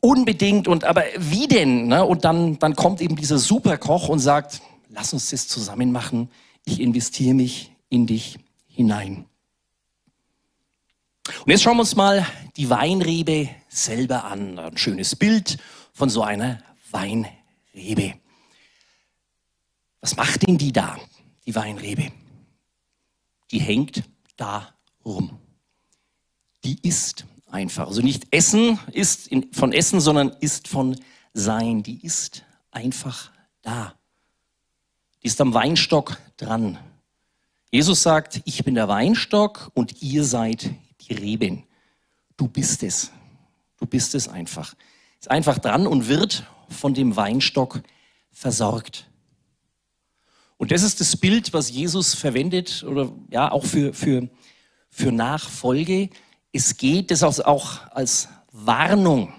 unbedingt 0.01 0.69
und 0.69 0.85
aber 0.85 1.03
wie 1.19 1.49
denn? 1.49 1.89
Ne? 1.89 2.05
Und 2.05 2.25
dann, 2.25 2.59
dann 2.59 2.77
kommt 2.77 3.01
eben 3.01 3.17
dieser 3.17 3.39
Superkoch 3.39 4.09
und 4.09 4.21
sagt, 4.21 4.61
lass 4.97 5.13
uns 5.13 5.29
das 5.29 5.47
zusammen 5.47 5.93
machen. 5.93 6.31
Ich 6.65 6.81
investiere 6.81 7.35
mich 7.35 7.71
in 7.91 8.07
dich 8.07 8.39
hinein. 8.67 9.27
Und 11.45 11.51
jetzt 11.51 11.63
schauen 11.63 11.77
wir 11.77 11.83
uns 11.83 11.97
mal 11.97 12.27
die 12.57 12.71
Weinrebe 12.71 13.51
selber 13.69 14.25
an. 14.25 14.59
Ein 14.59 14.79
schönes 14.79 15.15
Bild 15.15 15.59
von 15.93 16.09
so 16.09 16.23
einer 16.23 16.63
Weinrebe. 16.91 18.15
Was 20.01 20.17
macht 20.17 20.47
denn 20.47 20.57
die 20.57 20.73
da, 20.73 20.99
die 21.45 21.55
Weinrebe? 21.55 22.11
Die 23.51 23.61
hängt 23.61 24.03
da 24.37 24.75
rum. 25.05 25.39
Die 26.65 26.79
ist 26.83 27.27
einfach. 27.51 27.89
Also 27.89 28.01
nicht 28.01 28.29
Essen 28.31 28.79
ist 28.93 29.29
von 29.53 29.73
Essen, 29.73 30.01
sondern 30.01 30.31
ist 30.41 30.69
von 30.69 30.99
Sein. 31.35 31.83
Die 31.83 32.03
ist 32.03 32.45
einfach 32.71 33.31
da 33.61 33.96
ist 35.27 35.41
am 35.41 35.55
Weinstock 35.55 36.19
dran. 36.37 36.79
Jesus 37.73 38.01
sagt, 38.03 38.43
ich 38.45 38.63
bin 38.63 38.77
der 38.77 38.87
Weinstock 38.87 39.73
und 39.75 40.01
ihr 40.01 40.23
seid 40.23 40.71
die 41.01 41.15
Reben. 41.15 41.65
Du 42.37 42.47
bist 42.47 42.85
es. 42.85 43.11
Du 43.77 43.87
bist 43.87 44.15
es 44.15 44.29
einfach. 44.29 44.75
Ist 45.19 45.29
einfach 45.29 45.59
dran 45.59 45.89
und 45.89 46.07
wird 46.07 46.45
von 46.69 46.95
dem 46.95 47.17
Weinstock 47.17 47.83
versorgt. 48.31 49.09
Und 50.59 50.71
das 50.71 50.85
ist 50.85 51.01
das 51.01 51.17
Bild, 51.17 51.53
was 51.53 51.71
Jesus 51.71 52.15
verwendet 52.15 52.85
oder 52.89 53.13
ja 53.29 53.51
auch 53.51 53.65
für, 53.65 53.93
für, 53.93 54.29
für 54.89 55.11
Nachfolge. 55.11 56.09
Es 56.53 56.77
geht 56.77 57.11
das 57.11 57.25
auch 57.25 57.91
als 57.91 58.29
Warnung. 58.53 59.33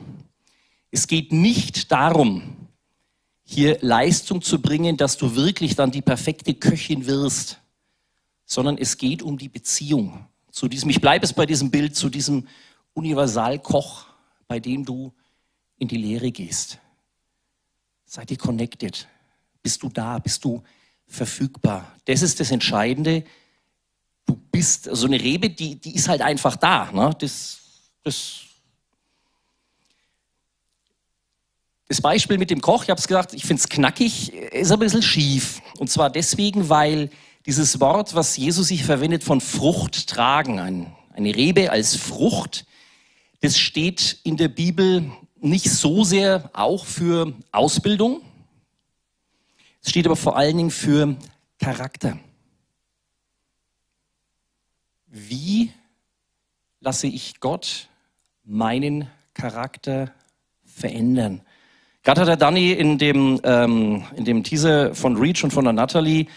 Es 0.91 1.07
geht 1.07 1.31
nicht 1.31 1.93
darum, 1.93 2.56
hier 3.49 3.77
Leistung 3.81 4.41
zu 4.41 4.61
bringen, 4.61 4.97
dass 4.97 5.17
du 5.17 5.33
wirklich 5.33 5.75
dann 5.75 5.89
die 5.89 6.01
perfekte 6.01 6.53
Köchin 6.53 7.05
wirst, 7.05 7.61
sondern 8.45 8.77
es 8.77 8.97
geht 8.97 9.23
um 9.23 9.37
die 9.37 9.47
Beziehung 9.47 10.27
zu 10.51 10.67
diesem, 10.67 10.89
ich 10.89 10.99
bleibe 10.99 11.23
es 11.23 11.31
bei 11.31 11.45
diesem 11.45 11.71
Bild, 11.71 11.95
zu 11.95 12.09
diesem 12.09 12.45
Universalkoch, 12.93 14.05
bei 14.49 14.59
dem 14.59 14.83
du 14.83 15.13
in 15.77 15.87
die 15.87 15.97
Lehre 15.97 16.29
gehst. 16.29 16.79
Seid 18.05 18.31
ihr 18.31 18.37
connected? 18.37 19.07
Bist 19.63 19.81
du 19.81 19.89
da? 19.89 20.19
Bist 20.19 20.43
du 20.43 20.61
verfügbar? 21.05 21.95
Das 22.03 22.21
ist 22.21 22.41
das 22.41 22.51
Entscheidende. 22.51 23.23
Du 24.25 24.35
bist, 24.35 24.85
so 24.85 24.89
also 24.89 25.07
eine 25.07 25.21
Rebe, 25.21 25.49
die, 25.49 25.75
die 25.75 25.95
ist 25.95 26.09
halt 26.09 26.21
einfach 26.21 26.57
da. 26.57 26.91
Ne? 26.91 27.15
Das, 27.19 27.59
das 28.03 28.46
Das 31.89 32.01
Beispiel 32.01 32.37
mit 32.37 32.49
dem 32.49 32.59
Koch, 32.59 32.83
ich 32.83 32.89
habe 32.89 32.99
es 32.99 33.07
gesagt, 33.07 33.33
ich 33.33 33.45
finde 33.45 33.61
es 33.61 33.69
knackig, 33.69 34.33
ist 34.33 34.71
ein 34.71 34.79
bisschen 34.79 35.01
schief. 35.01 35.61
Und 35.79 35.89
zwar 35.89 36.09
deswegen, 36.09 36.67
weil 36.67 37.09
dieses 37.45 37.79
Wort, 37.79 38.13
was 38.13 38.35
Jesus 38.35 38.67
sich 38.67 38.83
verwendet, 38.83 39.23
von 39.23 39.39
Frucht 39.39 40.07
tragen, 40.07 40.59
ein, 40.59 40.93
eine 41.13 41.33
Rebe 41.33 41.71
als 41.71 41.95
Frucht, 41.95 42.65
das 43.39 43.57
steht 43.57 44.19
in 44.23 44.35
der 44.35 44.49
Bibel 44.49 45.09
nicht 45.39 45.69
so 45.69 46.03
sehr 46.03 46.49
auch 46.53 46.85
für 46.85 47.33
Ausbildung, 47.51 48.21
Es 49.81 49.91
steht 49.91 50.05
aber 50.05 50.17
vor 50.17 50.35
allen 50.35 50.57
Dingen 50.57 50.71
für 50.71 51.15
Charakter. 51.59 52.19
Wie 55.05 55.71
lasse 56.81 57.07
ich 57.07 57.39
Gott 57.39 57.87
meinen 58.43 59.09
Charakter 59.33 60.11
verändern? 60.65 61.41
Gerade 62.07 62.21
hat 62.21 62.29
der 62.29 62.37
Danny 62.37 62.71
in 62.71 62.97
dem, 62.97 63.41
ähm, 63.43 64.05
in 64.15 64.23
dem 64.23 64.41
Teaser 64.41 64.95
von 64.95 65.17
Reach 65.17 65.43
und 65.43 65.51
von 65.51 65.65
der 65.65 65.73
Natalie 65.73 66.27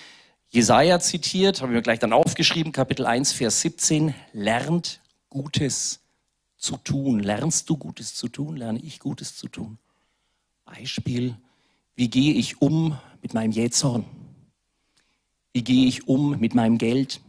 Jesaja 0.49 0.99
zitiert, 0.99 1.63
habe 1.63 1.71
ich 1.71 1.77
mir 1.77 1.83
gleich 1.83 2.01
dann 2.01 2.13
aufgeschrieben, 2.13 2.73
Kapitel 2.73 3.07
1, 3.07 3.31
Vers 3.31 3.61
17, 3.61 4.13
lernt 4.33 5.01
Gutes 5.29 6.01
zu 6.57 6.77
tun. 6.77 7.21
Lernst 7.21 7.71
du 7.71 7.77
Gutes 7.77 8.17
zu 8.17 8.27
tun? 8.27 8.57
Lerne 8.57 8.81
ich 8.81 8.99
Gutes 8.99 9.37
zu 9.37 9.47
tun? 9.47 9.79
Beispiel, 10.65 11.37
wie 11.95 12.11
gehe 12.11 12.35
ich 12.35 12.61
um 12.61 12.99
mit 13.23 13.33
meinem 13.33 13.53
Jähzorn? 13.53 14.05
Wie 15.53 15.63
gehe 15.63 15.87
ich 15.87 16.09
um 16.09 16.41
mit 16.41 16.53
meinem 16.53 16.79
Geld? 16.79 17.21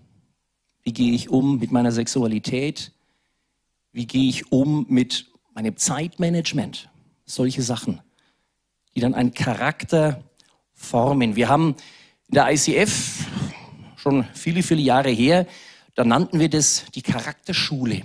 Wie 0.81 0.93
gehe 0.93 1.13
ich 1.13 1.29
um 1.29 1.59
mit 1.59 1.71
meiner 1.71 1.91
Sexualität? 1.91 2.91
Wie 3.91 4.07
gehe 4.07 4.27
ich 4.27 4.51
um 4.51 4.87
mit 4.89 5.27
meinem 5.53 5.77
Zeitmanagement? 5.77 6.89
Solche 7.27 7.61
Sachen, 7.61 8.01
die 8.95 9.01
dann 9.01 9.13
einen 9.13 9.33
Charakter 9.33 10.23
formen. 10.73 11.35
Wir 11.35 11.49
haben 11.49 11.75
in 12.27 12.35
der 12.35 12.51
ICF 12.51 13.25
schon 13.95 14.25
viele, 14.33 14.63
viele 14.63 14.81
Jahre 14.81 15.09
her, 15.09 15.45
da 15.95 16.03
nannten 16.03 16.39
wir 16.39 16.49
das 16.49 16.85
die 16.95 17.01
Charakterschule. 17.01 18.03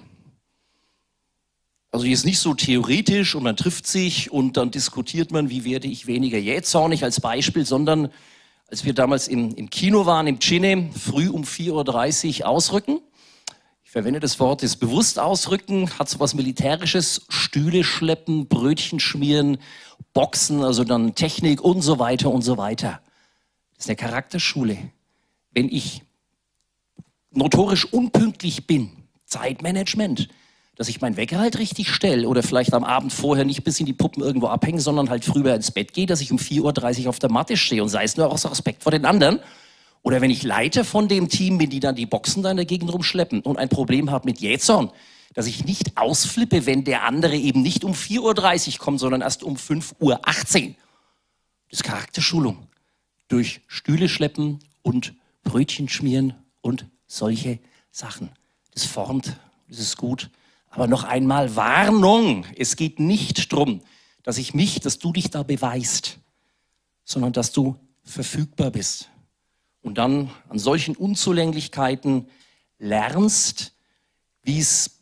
Also 1.91 2.05
die 2.05 2.13
ist 2.13 2.27
nicht 2.27 2.41
so 2.41 2.53
theoretisch 2.53 3.35
und 3.35 3.45
man 3.45 3.57
trifft 3.57 3.87
sich 3.87 4.31
und 4.31 4.57
dann 4.57 4.71
diskutiert 4.71 5.31
man, 5.31 5.49
wie 5.49 5.65
werde 5.65 5.89
ich 5.89 6.07
weniger 6.07 6.37
jähzornig 6.37 7.05
als 7.05 7.21
Beispiel, 7.21 7.65
sondern 7.65 8.13
als 8.69 8.85
wir 8.85 8.93
damals 8.93 9.29
im, 9.29 9.55
im 9.55 9.71
Kino 9.71 10.05
waren, 10.05 10.27
im 10.27 10.41
Cine, 10.41 10.91
früh 10.93 11.29
um 11.29 11.45
4.30 11.45 12.41
Uhr 12.41 12.49
ausrücken. 12.49 13.01
Ich 13.87 13.93
verwende 13.93 14.19
das 14.19 14.41
Wort 14.41 14.65
ist 14.65 14.77
bewusst 14.79 15.21
ausrücken, 15.21 15.89
hat 15.97 16.09
so 16.09 16.19
was 16.19 16.35
Militärisches, 16.35 17.25
Stühle 17.29 17.85
schleppen, 17.85 18.49
Brötchen 18.49 18.99
schmieren, 18.99 19.59
Boxen, 20.13 20.65
also 20.65 20.83
dann 20.83 21.15
Technik 21.15 21.63
und 21.63 21.83
so 21.83 22.01
weiter 22.01 22.33
und 22.33 22.43
so 22.43 22.59
weiter. 22.59 23.01
Das 23.77 23.85
ist 23.85 23.89
eine 23.89 23.95
Charakterschule. 23.95 24.77
Wenn 25.53 25.69
ich 25.69 26.03
notorisch 27.31 27.85
unpünktlich 27.85 28.67
bin, 28.67 28.91
Zeitmanagement, 29.25 30.31
dass 30.75 30.89
ich 30.89 31.01
meinen 31.01 31.17
Wecker 31.17 31.39
halt 31.39 31.57
richtig 31.57 31.89
stelle 31.95 32.29
oder 32.29 32.43
vielleicht 32.43 32.75
am 32.75 32.83
Abend 32.83 33.13
vorher 33.13 33.45
nicht 33.45 33.63
bis 33.63 33.79
in 33.79 33.87
die 33.87 33.93
Puppen 33.93 34.21
irgendwo 34.21 34.49
abhängen, 34.49 34.81
sondern 34.81 35.11
halt 35.11 35.25
früher 35.25 35.55
ins 35.55 35.71
Bett 35.71 35.93
gehe, 35.93 36.07
dass 36.07 36.21
ich 36.21 36.33
um 36.33 36.39
4.30 36.39 37.05
Uhr 37.05 37.09
auf 37.11 37.21
der 37.21 37.31
Matte 37.31 37.57
stehe 37.57 37.85
und 37.85 37.89
sei 37.89 38.03
es 38.03 38.17
nur 38.17 38.33
aus 38.33 38.51
Respekt 38.51 38.83
vor 38.83 38.91
den 38.91 39.05
anderen. 39.05 39.39
Oder 40.07 40.21
wenn 40.21 40.31
ich 40.31 40.45
Leiter 40.45 40.85
von 40.85 41.09
dem 41.09 41.29
Team 41.29 41.59
bin, 41.59 41.69
die 41.69 41.81
dann 41.81 41.97
die 41.97 42.07
Boxen 42.07 42.45
da 42.45 42.53
in 42.53 42.57
der 42.57 42.65
Gegend 42.65 42.93
rumschleppen 42.93 43.41
und 43.41 43.59
ein 43.59 43.69
Problem 43.69 44.13
habe 44.13 44.27
mit 44.27 44.39
Jähzorn, 44.39 44.93
dass 45.35 45.49
ich 45.49 45.65
nicht 45.65 45.97
ausflippe, 45.97 46.65
wenn 46.65 46.85
der 46.85 47.03
andere 47.03 47.35
eben 47.35 47.61
nicht 47.61 47.83
um 47.83 47.91
4.30 47.91 48.21
Uhr 48.75 48.79
kommt, 48.79 49.01
sondern 49.01 49.21
erst 49.21 49.43
um 49.43 49.57
5.18 49.57 49.99
Uhr. 49.99 50.21
Das 50.21 51.81
ist 51.81 51.83
Charakterschulung. 51.83 52.69
Durch 53.27 53.63
Stühle 53.67 54.09
schleppen 54.09 54.61
und 54.83 55.13
Brötchen 55.43 55.89
schmieren 55.89 56.35
und 56.61 56.87
solche 57.09 57.59
Sachen. 57.91 58.31
Das 58.75 58.85
formt, 58.85 59.37
das 59.69 59.81
ist 59.81 59.97
gut. 59.97 60.31
Aber 60.71 60.87
noch 60.87 61.03
einmal 61.03 61.57
Warnung. 61.57 62.47
Es 62.57 62.77
geht 62.77 63.01
nicht 63.01 63.53
darum, 63.53 63.81
dass 64.23 64.39
ich 64.39 64.55
mich, 64.55 64.79
dass 64.79 65.01
du 65.01 65.13
dich 65.13 65.31
da 65.31 65.43
beweist, 65.43 66.21
sondern 67.05 67.33
dass 67.33 67.51
du 67.51 67.75
verfügbar 68.05 68.71
bist. 68.71 69.11
Und 69.87 69.99
dann 69.99 70.33
an 70.49 70.59
solchen 70.59 70.97
Unzulänglichkeiten 70.97 72.27
lernst, 72.81 73.73
wie 74.43 74.59
es 74.59 74.99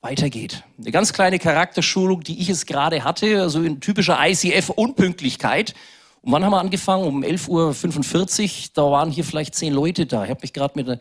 weitergeht. 0.00 0.64
Eine 0.78 0.92
ganz 0.92 1.12
kleine 1.12 1.38
Charakterschulung, 1.38 2.22
die 2.22 2.40
ich 2.40 2.48
es 2.48 2.64
gerade 2.64 3.04
hatte, 3.04 3.42
also 3.42 3.60
in 3.60 3.82
typischer 3.82 4.16
ICF-Unpünktlichkeit. 4.18 5.74
Und 6.22 6.32
wann 6.32 6.42
haben 6.42 6.52
wir 6.52 6.60
angefangen? 6.60 7.04
Um 7.04 7.22
11.45 7.22 7.50
Uhr. 7.50 8.70
Da 8.72 8.90
waren 8.90 9.10
hier 9.10 9.24
vielleicht 9.24 9.54
zehn 9.54 9.74
Leute 9.74 10.06
da. 10.06 10.24
Ich 10.24 10.30
habe 10.30 10.40
mich 10.40 10.54
gerade 10.54 10.72
mit 10.76 10.88
einer 10.88 11.00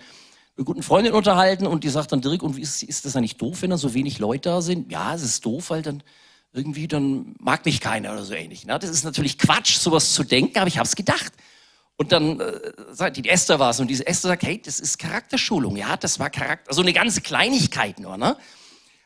guten 0.65 0.83
Freundin 0.83 1.13
unterhalten 1.13 1.65
und 1.65 1.85
die 1.85 1.89
sagt 1.89 2.11
dann, 2.11 2.19
Dirk, 2.19 2.43
und 2.43 2.59
ist, 2.59 2.83
ist 2.83 3.05
das 3.05 3.15
eigentlich 3.15 3.37
doof, 3.37 3.61
wenn 3.61 3.69
da 3.69 3.77
so 3.77 3.93
wenig 3.93 4.19
Leute 4.19 4.49
da 4.49 4.61
sind? 4.61 4.91
Ja, 4.91 5.15
es 5.15 5.23
ist 5.23 5.45
doof, 5.45 5.69
weil 5.69 5.81
dann 5.81 6.03
irgendwie, 6.51 6.87
dann 6.87 7.35
mag 7.39 7.65
mich 7.65 7.79
keiner 7.79 8.11
oder 8.11 8.23
so 8.23 8.33
ähnlich. 8.33 8.65
Ne? 8.65 8.77
Das 8.79 8.89
ist 8.89 9.03
natürlich 9.03 9.37
Quatsch, 9.37 9.77
sowas 9.77 10.13
zu 10.13 10.23
denken, 10.23 10.57
aber 10.57 10.67
ich 10.67 10.77
habe 10.77 10.87
es 10.87 10.95
gedacht. 10.95 11.33
Und 11.95 12.11
dann 12.11 12.39
äh, 12.39 13.11
die 13.11 13.27
Esther 13.27 13.59
war 13.59 13.71
es 13.71 13.79
und 13.79 13.87
diese 13.87 14.07
Esther 14.07 14.29
sagt, 14.29 14.43
hey, 14.43 14.61
das 14.61 14.79
ist 14.79 14.97
Charakterschulung. 14.99 15.75
Ja, 15.75 15.97
das 15.97 16.17
war 16.17 16.29
Charakter, 16.29 16.73
so 16.73 16.81
eine 16.81 16.93
ganze 16.93 17.21
Kleinigkeit 17.21 17.99
nur. 17.99 18.17
Ne? 18.17 18.37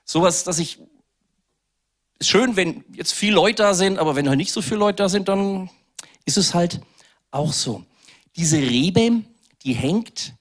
Sowas, 0.05 0.43
dass 0.43 0.59
ich, 0.59 0.79
ist 2.19 2.29
schön, 2.29 2.55
wenn 2.55 2.83
jetzt 2.93 3.13
viele 3.13 3.35
Leute 3.35 3.63
da 3.63 3.73
sind, 3.73 3.97
aber 3.97 4.15
wenn 4.15 4.29
halt 4.29 4.37
nicht 4.37 4.51
so 4.51 4.61
viele 4.61 4.77
Leute 4.77 4.97
da 4.97 5.09
sind, 5.09 5.27
dann 5.27 5.69
ist 6.25 6.37
es 6.37 6.53
halt 6.53 6.81
auch 7.31 7.51
so. 7.51 7.83
Diese 8.35 8.57
Rebe, 8.57 9.23
die 9.63 9.73
hängt 9.73 10.33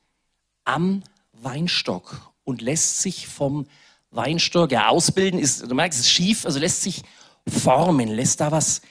am 0.65 1.03
Weinstock 1.33 2.33
und 2.45 2.61
lässt 2.61 3.01
sich 3.01 3.27
vom 3.27 3.67
Weinstock 4.13 4.71
ja 4.73 4.89
ausbilden, 4.89 5.41
ist, 5.41 5.69
du 5.69 5.75
merkst, 5.75 5.99
es 5.99 6.07
ist 6.07 6.13
schief, 6.13 6.47
also 6.47 6.59
lässt 6.59 6.83
sich 6.83 7.03
formen, 7.49 8.09
lässt 8.09 8.41
da 8.41 8.53
was 8.53 8.83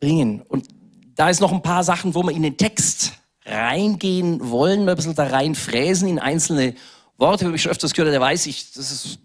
bringen. 0.00 0.42
Und 0.42 0.68
da 1.14 1.30
ist 1.30 1.40
noch 1.40 1.52
ein 1.52 1.62
paar 1.62 1.84
Sachen, 1.84 2.14
wo 2.14 2.22
wir 2.22 2.32
in 2.32 2.42
den 2.42 2.56
Text 2.56 3.14
reingehen 3.46 4.50
wollen, 4.50 4.88
ein 4.88 4.96
bisschen 4.96 5.14
da 5.14 5.26
reinfräsen 5.26 6.08
in 6.08 6.18
einzelne 6.18 6.74
Worte, 7.16 7.46
habe 7.46 7.56
ich 7.56 7.62
schon 7.62 7.72
öfters 7.72 7.94
gehört, 7.94 8.12
der 8.12 8.20
weiß 8.20 8.46
ich, 8.46 8.72
das 8.72 9.18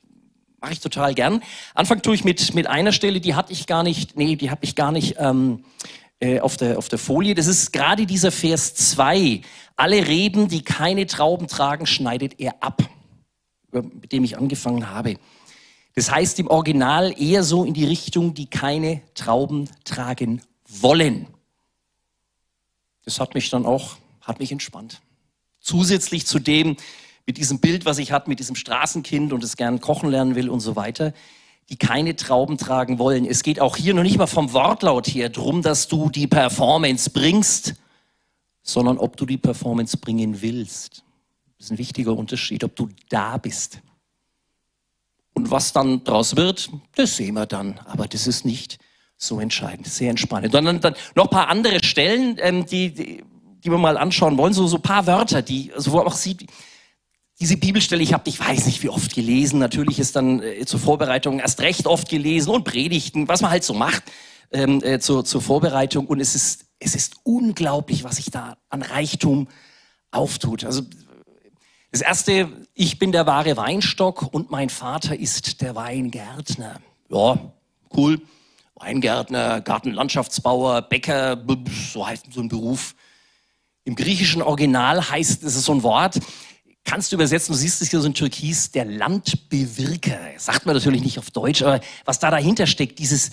mache 0.61 0.73
ich 0.73 0.79
total 0.79 1.13
gern. 1.13 1.41
Anfang 1.73 2.01
tue 2.01 2.15
ich 2.15 2.23
mit, 2.23 2.53
mit 2.53 2.67
einer 2.67 2.91
Stelle, 2.91 3.21
die 3.21 3.35
hatte 3.35 3.53
ich 3.53 3.67
gar 3.67 3.83
nicht, 3.83 4.17
nee, 4.17 4.35
die 4.35 4.51
habe 4.51 4.63
ich 4.63 4.75
gar 4.75 4.91
nicht 4.91 5.15
ähm, 5.19 5.63
äh, 6.19 6.39
auf, 6.39 6.57
der, 6.57 6.77
auf 6.77 6.89
der 6.89 6.99
Folie. 6.99 7.35
Das 7.35 7.47
ist 7.47 7.71
gerade 7.71 8.05
dieser 8.05 8.31
Vers 8.31 8.75
2. 8.75 9.41
Alle 9.75 10.07
Reben, 10.07 10.47
die 10.47 10.63
keine 10.63 11.05
Trauben 11.05 11.47
tragen, 11.47 11.85
schneidet 11.85 12.39
er 12.39 12.55
ab, 12.61 12.81
mit 13.81 14.11
dem 14.11 14.23
ich 14.23 14.37
angefangen 14.37 14.89
habe. 14.89 15.17
Das 15.95 16.11
heißt 16.11 16.39
im 16.39 16.47
Original 16.47 17.13
eher 17.17 17.43
so 17.43 17.63
in 17.63 17.73
die 17.73 17.85
Richtung, 17.85 18.33
die 18.33 18.47
keine 18.47 19.01
Trauben 19.13 19.69
tragen 19.85 20.41
wollen. 20.67 21.27
Das 23.05 23.19
hat 23.19 23.33
mich 23.33 23.49
dann 23.49 23.65
auch, 23.65 23.97
hat 24.21 24.39
mich 24.39 24.51
entspannt. 24.51 25.01
Zusätzlich 25.59 26.25
zu 26.25 26.39
dem, 26.39 26.75
mit 27.25 27.37
diesem 27.37 27.59
Bild, 27.59 27.85
was 27.85 27.97
ich 27.97 28.11
hatte, 28.11 28.29
mit 28.29 28.39
diesem 28.39 28.55
Straßenkind 28.55 29.31
und 29.31 29.43
es 29.43 29.55
gern 29.55 29.79
kochen 29.79 30.09
lernen 30.09 30.35
will 30.35 30.49
und 30.49 30.59
so 30.59 30.75
weiter, 30.75 31.13
die 31.69 31.77
keine 31.77 32.15
Trauben 32.15 32.57
tragen 32.57 32.99
wollen. 32.99 33.25
Es 33.25 33.41
geht 33.41 33.59
auch 33.59 33.77
hier 33.77 33.93
noch 33.93 34.03
nicht 34.03 34.17
mal 34.17 34.27
vom 34.27 34.53
Wortlaut 34.53 35.07
her 35.07 35.29
drum, 35.29 35.61
dass 35.61 35.87
du 35.87 36.09
die 36.09 36.27
Performance 36.27 37.09
bringst, 37.09 37.75
sondern 38.61 38.97
ob 38.97 39.15
du 39.17 39.25
die 39.25 39.37
Performance 39.37 39.97
bringen 39.97 40.41
willst. 40.41 41.04
Das 41.57 41.67
ist 41.67 41.71
ein 41.71 41.77
wichtiger 41.77 42.15
Unterschied, 42.15 42.63
ob 42.63 42.75
du 42.75 42.89
da 43.09 43.37
bist. 43.37 43.81
Und 45.33 45.51
was 45.51 45.73
dann 45.73 46.03
draus 46.03 46.35
wird, 46.35 46.69
das 46.95 47.17
sehen 47.17 47.35
wir 47.35 47.45
dann. 47.45 47.79
Aber 47.85 48.07
das 48.07 48.27
ist 48.27 48.45
nicht 48.45 48.77
so 49.17 49.39
entscheidend, 49.39 49.87
sehr 49.87 50.09
entspannend. 50.09 50.53
Und 50.53 50.65
dann, 50.65 50.81
dann 50.81 50.95
noch 51.15 51.25
ein 51.25 51.29
paar 51.29 51.49
andere 51.49 51.83
Stellen, 51.83 52.37
ähm, 52.39 52.65
die, 52.65 52.93
die, 52.93 53.23
die 53.63 53.71
wir 53.71 53.77
mal 53.77 53.97
anschauen 53.97 54.37
wollen, 54.37 54.53
so, 54.53 54.67
so 54.67 54.77
ein 54.77 54.81
paar 54.81 55.07
Wörter, 55.07 55.41
die, 55.41 55.73
also 55.73 55.91
wo 55.91 55.97
man 55.97 56.07
auch 56.07 56.15
sieht, 56.15 56.45
diese 57.39 57.57
Bibelstelle, 57.57 58.01
ich 58.01 58.13
habe, 58.13 58.29
ich 58.29 58.39
weiß 58.39 58.65
nicht, 58.65 58.81
wie 58.83 58.89
oft 58.89 59.13
gelesen. 59.13 59.59
Natürlich 59.59 59.99
ist 59.99 60.15
dann 60.15 60.41
äh, 60.41 60.65
zur 60.65 60.79
Vorbereitung 60.79 61.39
erst 61.39 61.59
recht 61.61 61.85
oft 61.85 62.09
gelesen 62.09 62.49
und 62.49 62.63
Predigten, 62.63 63.27
was 63.27 63.41
man 63.41 63.51
halt 63.51 63.63
so 63.63 63.73
macht 63.73 64.03
ähm, 64.51 64.81
äh, 64.83 64.99
zur, 64.99 65.25
zur 65.25 65.41
Vorbereitung. 65.41 66.07
Und 66.07 66.21
es 66.21 66.35
ist, 66.35 66.65
es 66.79 66.95
ist 66.95 67.15
unglaublich, 67.23 68.03
was 68.03 68.17
sich 68.17 68.31
da 68.31 68.57
an 68.69 68.81
Reichtum 68.81 69.47
auftut. 70.11 70.63
Also 70.63 70.83
das 71.95 72.01
erste, 72.01 72.51
ich 72.73 72.99
bin 72.99 73.13
der 73.13 73.25
wahre 73.25 73.55
Weinstock 73.55 74.33
und 74.33 74.51
mein 74.51 74.69
Vater 74.69 75.17
ist 75.17 75.61
der 75.61 75.75
Weingärtner. 75.75 76.81
Ja, 77.07 77.39
cool. 77.95 78.19
Weingärtner, 78.75 79.61
Gartenlandschaftsbauer, 79.61 80.81
Bäcker, 80.81 81.41
so 81.93 82.05
heißt 82.05 82.25
so 82.33 82.41
ein 82.41 82.49
Beruf. 82.49 82.95
Im 83.85 83.95
griechischen 83.95 84.41
Original 84.41 85.09
heißt 85.09 85.41
es 85.43 85.53
so 85.63 85.73
ein 85.73 85.83
Wort, 85.83 86.19
kannst 86.83 87.13
du 87.13 87.15
übersetzen, 87.15 87.53
du 87.53 87.57
siehst 87.57 87.81
es 87.81 87.91
hier 87.91 88.01
so 88.01 88.07
in 88.07 88.13
Türkis, 88.13 88.71
der 88.71 88.83
Landbewirker. 88.83 90.19
Sagt 90.37 90.65
man 90.65 90.75
natürlich 90.75 91.01
nicht 91.01 91.17
auf 91.17 91.31
Deutsch, 91.31 91.61
aber 91.61 91.79
was 92.03 92.19
da 92.19 92.29
dahinter 92.29 92.67
steckt, 92.67 92.99
dieses, 92.99 93.31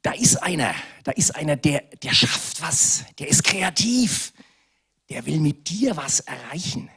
da 0.00 0.12
ist 0.12 0.42
einer, 0.42 0.74
da 1.04 1.12
ist 1.12 1.36
einer, 1.36 1.56
der, 1.56 1.82
der 2.02 2.14
schafft 2.14 2.62
was, 2.62 3.04
der 3.18 3.28
ist 3.28 3.44
kreativ, 3.44 4.32
der 5.12 5.26
will 5.26 5.40
mit 5.40 5.68
dir 5.68 5.96
was 5.96 6.20
erreichen. 6.20 6.88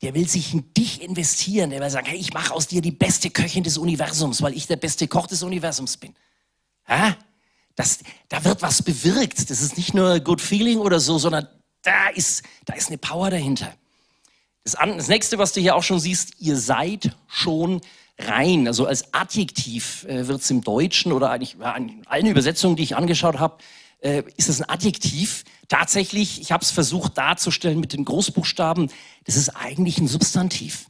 Der 0.00 0.14
will 0.14 0.28
sich 0.28 0.54
in 0.54 0.72
dich 0.74 1.02
investieren. 1.02 1.70
Der 1.70 1.80
will 1.80 1.90
sagen, 1.90 2.06
hey, 2.06 2.18
ich 2.18 2.32
mache 2.32 2.54
aus 2.54 2.68
dir 2.68 2.80
die 2.80 2.92
beste 2.92 3.30
Köchin 3.30 3.64
des 3.64 3.78
Universums, 3.78 4.42
weil 4.42 4.54
ich 4.54 4.68
der 4.68 4.76
beste 4.76 5.08
Koch 5.08 5.26
des 5.26 5.42
Universums 5.42 5.96
bin. 5.96 6.14
Ha? 6.86 7.16
Das, 7.74 7.98
da 8.28 8.44
wird 8.44 8.62
was 8.62 8.80
bewirkt. 8.82 9.50
Das 9.50 9.60
ist 9.60 9.76
nicht 9.76 9.92
nur 9.92 10.20
Good 10.20 10.40
Feeling 10.40 10.78
oder 10.78 11.00
so, 11.00 11.18
sondern 11.18 11.48
da 11.82 12.10
ist, 12.10 12.44
da 12.64 12.74
ist 12.74 12.88
eine 12.88 12.98
Power 12.98 13.30
dahinter. 13.30 13.74
Das, 14.62 14.74
das 14.74 15.08
nächste, 15.08 15.38
was 15.38 15.52
du 15.52 15.60
hier 15.60 15.74
auch 15.74 15.82
schon 15.82 15.98
siehst, 15.98 16.34
ihr 16.38 16.56
seid 16.56 17.16
schon 17.26 17.80
rein. 18.20 18.68
Also 18.68 18.86
als 18.86 19.12
Adjektiv 19.12 20.04
äh, 20.04 20.28
wird 20.28 20.42
es 20.42 20.50
im 20.50 20.60
Deutschen 20.60 21.10
oder 21.10 21.30
eigentlich 21.30 21.56
in 21.56 22.06
allen 22.06 22.26
Übersetzungen, 22.26 22.76
die 22.76 22.84
ich 22.84 22.94
angeschaut 22.94 23.40
habe, 23.40 23.58
äh, 24.04 24.22
ist 24.36 24.48
es 24.48 24.60
ein 24.60 24.68
Adjektiv. 24.68 25.44
Tatsächlich, 25.68 26.40
ich 26.40 26.52
habe 26.52 26.62
es 26.62 26.70
versucht 26.70 27.18
darzustellen 27.18 27.80
mit 27.80 27.92
den 27.92 28.04
Großbuchstaben, 28.04 28.90
das 29.24 29.36
ist 29.36 29.48
eigentlich 29.50 29.98
ein 29.98 30.08
Substantiv. 30.08 30.86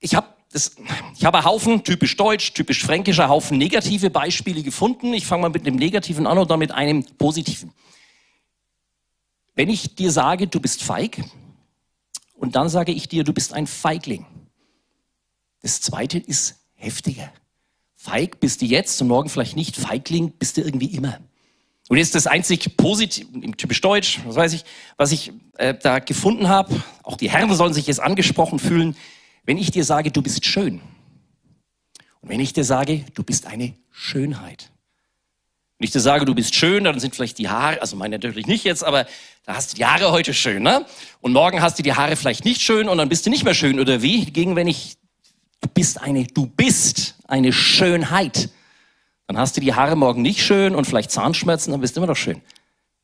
Ich 0.00 0.14
habe 0.14 0.28
ich 1.18 1.24
habe 1.24 1.44
Haufen, 1.44 1.84
typisch 1.84 2.16
deutsch, 2.16 2.54
typisch 2.54 2.82
fränkischer 2.82 3.28
Haufen 3.28 3.58
negative 3.58 4.08
Beispiele 4.08 4.62
gefunden. 4.62 5.12
Ich 5.12 5.26
fange 5.26 5.42
mal 5.42 5.48
mit 5.50 5.66
dem 5.66 5.76
Negativen 5.76 6.26
an 6.26 6.38
oder 6.38 6.56
mit 6.56 6.72
einem 6.72 7.04
positiven. 7.04 7.72
Wenn 9.54 9.68
ich 9.68 9.96
dir 9.96 10.10
sage, 10.10 10.46
du 10.46 10.58
bist 10.58 10.82
feig, 10.82 11.22
und 12.36 12.54
dann 12.56 12.68
sage 12.68 12.92
ich 12.92 13.08
dir, 13.08 13.24
du 13.24 13.32
bist 13.32 13.52
ein 13.52 13.66
Feigling. 13.66 14.24
Das 15.62 15.80
zweite 15.80 16.18
ist 16.18 16.56
heftiger. 16.74 17.32
Feig 17.96 18.40
bist 18.40 18.62
du 18.62 18.66
jetzt 18.66 19.00
und 19.02 19.08
morgen 19.08 19.28
vielleicht 19.28 19.56
nicht. 19.56 19.76
Feigling 19.76 20.32
bist 20.32 20.56
du 20.56 20.62
irgendwie 20.62 20.94
immer. 20.94 21.18
Und 21.88 21.98
jetzt 21.98 22.14
das 22.14 22.26
einzig 22.26 22.76
positiv, 22.76 23.28
typisch 23.56 23.80
deutsch, 23.80 24.20
was 24.26 24.34
weiß 24.34 24.52
ich, 24.54 24.64
was 24.96 25.12
ich 25.12 25.32
äh, 25.56 25.74
da 25.74 26.00
gefunden 26.00 26.48
habe. 26.48 26.82
Auch 27.02 27.16
die 27.16 27.30
Herren 27.30 27.54
sollen 27.54 27.74
sich 27.74 27.86
jetzt 27.86 28.00
angesprochen 28.00 28.58
fühlen. 28.58 28.96
Wenn 29.44 29.56
ich 29.56 29.70
dir 29.70 29.84
sage, 29.84 30.10
du 30.10 30.20
bist 30.20 30.44
schön. 30.44 30.80
Und 32.20 32.28
wenn 32.28 32.40
ich 32.40 32.52
dir 32.52 32.64
sage, 32.64 33.04
du 33.14 33.22
bist 33.22 33.46
eine 33.46 33.74
Schönheit. 33.92 34.70
Wenn 35.78 35.84
ich 35.84 35.92
dir 35.92 36.00
sage, 36.00 36.24
du 36.24 36.34
bist 36.34 36.54
schön, 36.54 36.84
dann 36.84 36.98
sind 36.98 37.14
vielleicht 37.14 37.38
die 37.38 37.48
Haare, 37.48 37.80
also 37.80 37.96
meine 37.96 38.16
natürlich 38.16 38.46
nicht 38.46 38.64
jetzt, 38.64 38.82
aber 38.82 39.06
da 39.44 39.54
hast 39.54 39.72
du 39.72 39.76
die 39.76 39.84
Haare 39.84 40.10
heute 40.10 40.34
schön, 40.34 40.62
ne? 40.62 40.86
Und 41.20 41.32
morgen 41.32 41.60
hast 41.60 41.78
du 41.78 41.82
die 41.82 41.92
Haare 41.92 42.16
vielleicht 42.16 42.44
nicht 42.44 42.62
schön 42.62 42.88
und 42.88 42.98
dann 42.98 43.08
bist 43.08 43.26
du 43.26 43.30
nicht 43.30 43.44
mehr 43.44 43.54
schön 43.54 43.78
oder 43.78 44.02
wie? 44.02 44.24
Gegen 44.24 44.56
wenn 44.56 44.66
ich, 44.66 44.96
du 45.60 45.68
bist 45.68 46.00
eine, 46.00 46.26
du 46.26 46.46
bist 46.46 47.14
eine 47.28 47.52
Schönheit. 47.52 48.48
Dann 49.26 49.38
hast 49.38 49.56
du 49.56 49.60
die 49.60 49.74
Haare 49.74 49.96
morgen 49.96 50.22
nicht 50.22 50.42
schön 50.42 50.74
und 50.74 50.86
vielleicht 50.86 51.10
Zahnschmerzen, 51.10 51.72
dann 51.72 51.80
bist 51.80 51.96
du 51.96 52.00
immer 52.00 52.06
noch 52.06 52.16
schön. 52.16 52.40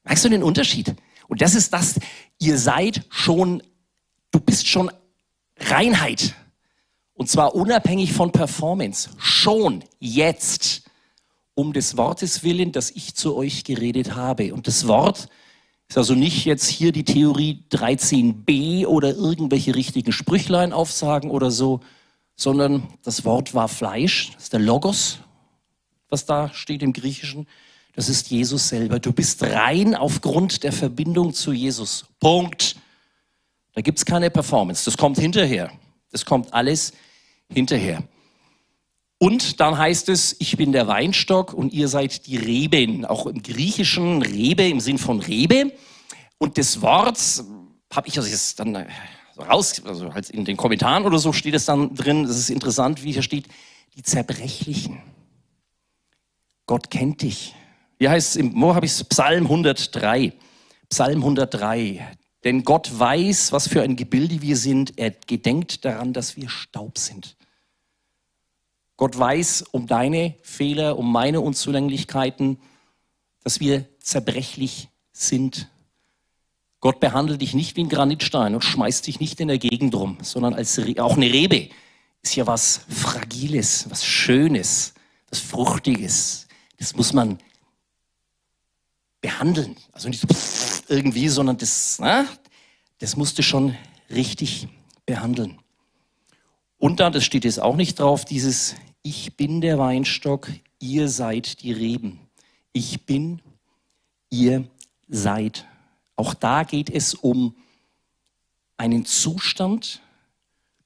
Merkst 0.04 0.24
du 0.24 0.28
den 0.28 0.42
Unterschied? 0.42 0.94
Und 1.28 1.42
das 1.42 1.54
ist 1.54 1.72
das, 1.72 1.98
ihr 2.38 2.58
seid 2.58 3.02
schon, 3.08 3.62
du 4.30 4.40
bist 4.40 4.68
schon 4.68 4.90
Reinheit. 5.58 6.34
Und 7.14 7.28
zwar 7.28 7.54
unabhängig 7.54 8.12
von 8.12 8.32
Performance. 8.32 9.10
Schon 9.18 9.84
jetzt. 9.98 10.82
Um 11.54 11.74
des 11.74 11.98
Wortes 11.98 12.42
willen, 12.44 12.72
das 12.72 12.90
ich 12.90 13.14
zu 13.14 13.36
euch 13.36 13.64
geredet 13.64 14.14
habe. 14.14 14.54
Und 14.54 14.66
das 14.66 14.88
Wort 14.88 15.28
ist 15.88 15.98
also 15.98 16.14
nicht 16.14 16.46
jetzt 16.46 16.66
hier 16.66 16.92
die 16.92 17.04
Theorie 17.04 17.64
13b 17.70 18.86
oder 18.86 19.14
irgendwelche 19.14 19.74
richtigen 19.74 20.12
Sprüchlein 20.12 20.72
aufsagen 20.72 21.30
oder 21.30 21.50
so, 21.50 21.80
sondern 22.36 22.88
das 23.02 23.26
Wort 23.26 23.54
war 23.54 23.68
Fleisch. 23.68 24.30
Das 24.32 24.44
ist 24.44 24.52
der 24.54 24.60
Logos, 24.60 25.18
was 26.12 26.26
da 26.26 26.50
steht 26.52 26.82
im 26.82 26.92
Griechischen. 26.92 27.48
Das 27.94 28.08
ist 28.08 28.30
Jesus 28.30 28.68
selber. 28.68 29.00
Du 29.00 29.12
bist 29.12 29.42
rein 29.42 29.94
aufgrund 29.94 30.62
der 30.62 30.72
Verbindung 30.72 31.34
zu 31.34 31.52
Jesus. 31.52 32.04
Punkt. 32.20 32.76
Da 33.74 33.80
gibt 33.80 33.98
es 33.98 34.04
keine 34.04 34.30
Performance. 34.30 34.84
Das 34.84 34.96
kommt 34.96 35.18
hinterher. 35.18 35.72
Das 36.10 36.24
kommt 36.24 36.52
alles 36.52 36.92
hinterher. 37.48 38.02
Und 39.18 39.60
dann 39.60 39.78
heißt 39.78 40.08
es, 40.08 40.36
ich 40.38 40.56
bin 40.56 40.72
der 40.72 40.88
Weinstock 40.88 41.54
und 41.54 41.72
ihr 41.72 41.88
seid 41.88 42.26
die 42.26 42.36
Reben. 42.36 43.04
Auch 43.04 43.26
im 43.26 43.42
Griechischen 43.42 44.20
Rebe 44.20 44.68
im 44.68 44.80
Sinn 44.80 44.98
von 44.98 45.20
Rebe. 45.20 45.72
Und 46.38 46.58
das 46.58 46.82
Wort 46.82 47.18
habe 47.92 48.08
ich 48.08 48.18
also 48.18 48.28
jetzt 48.28 48.58
dann 48.58 48.74
äh, 48.74 48.86
raus, 49.38 49.80
also 49.84 50.12
halt 50.12 50.28
in 50.30 50.44
den 50.44 50.56
Kommentaren 50.56 51.04
oder 51.04 51.18
so 51.18 51.32
steht 51.32 51.54
es 51.54 51.66
dann 51.66 51.94
drin. 51.94 52.24
Das 52.24 52.36
ist 52.36 52.50
interessant, 52.50 53.04
wie 53.04 53.12
hier 53.12 53.22
steht, 53.22 53.46
die 53.96 54.02
Zerbrechlichen. 54.02 55.00
Gott 56.66 56.90
kennt 56.90 57.22
dich. 57.22 57.54
Wie 57.98 58.08
heißt 58.08 58.36
es, 58.36 58.44
wo 58.54 58.74
habe 58.74 58.86
ich 58.86 58.92
es? 58.92 59.04
Psalm 59.04 59.44
103. 59.44 60.32
Psalm 60.88 61.18
103. 61.18 62.16
Denn 62.44 62.64
Gott 62.64 62.90
weiß, 62.98 63.52
was 63.52 63.68
für 63.68 63.82
ein 63.82 63.96
Gebilde 63.96 64.42
wir 64.42 64.56
sind. 64.56 64.98
Er 64.98 65.10
gedenkt 65.10 65.84
daran, 65.84 66.12
dass 66.12 66.36
wir 66.36 66.48
Staub 66.48 66.98
sind. 66.98 67.36
Gott 68.96 69.18
weiß 69.18 69.62
um 69.70 69.86
deine 69.86 70.36
Fehler, 70.42 70.98
um 70.98 71.10
meine 71.10 71.40
Unzulänglichkeiten, 71.40 72.58
dass 73.42 73.60
wir 73.60 73.86
zerbrechlich 74.00 74.88
sind. 75.12 75.68
Gott 76.80 77.00
behandelt 77.00 77.40
dich 77.40 77.54
nicht 77.54 77.76
wie 77.76 77.84
ein 77.84 77.88
Granitstein 77.88 78.54
und 78.54 78.64
schmeißt 78.64 79.06
dich 79.06 79.20
nicht 79.20 79.40
in 79.40 79.48
der 79.48 79.58
Gegend 79.58 79.94
rum, 79.94 80.18
sondern 80.22 80.54
als 80.54 80.80
auch 80.98 81.16
eine 81.16 81.32
Rebe 81.32 81.68
ist 82.22 82.36
ja 82.36 82.46
was 82.46 82.80
Fragiles, 82.88 83.86
was 83.88 84.04
Schönes, 84.04 84.94
was 85.30 85.40
Fruchtiges. 85.40 86.48
Das 86.82 86.96
muss 86.96 87.12
man 87.12 87.38
behandeln. 89.20 89.76
Also 89.92 90.08
nicht 90.08 90.20
so 90.20 90.26
irgendwie, 90.88 91.28
sondern 91.28 91.56
das, 91.56 92.00
na, 92.00 92.26
das 92.98 93.14
musst 93.14 93.38
du 93.38 93.44
schon 93.44 93.76
richtig 94.10 94.66
behandeln. 95.06 95.60
Und 96.78 96.98
dann, 96.98 97.12
das 97.12 97.24
steht 97.24 97.44
jetzt 97.44 97.60
auch 97.60 97.76
nicht 97.76 98.00
drauf, 98.00 98.24
dieses 98.24 98.74
Ich 99.04 99.36
bin 99.36 99.60
der 99.60 99.78
Weinstock, 99.78 100.48
ihr 100.80 101.08
seid 101.08 101.62
die 101.62 101.70
Reben. 101.70 102.18
Ich 102.72 103.06
bin, 103.06 103.40
ihr 104.28 104.68
seid. 105.06 105.64
Auch 106.16 106.34
da 106.34 106.64
geht 106.64 106.90
es 106.90 107.14
um 107.14 107.54
einen 108.76 109.04
Zustand, 109.04 110.02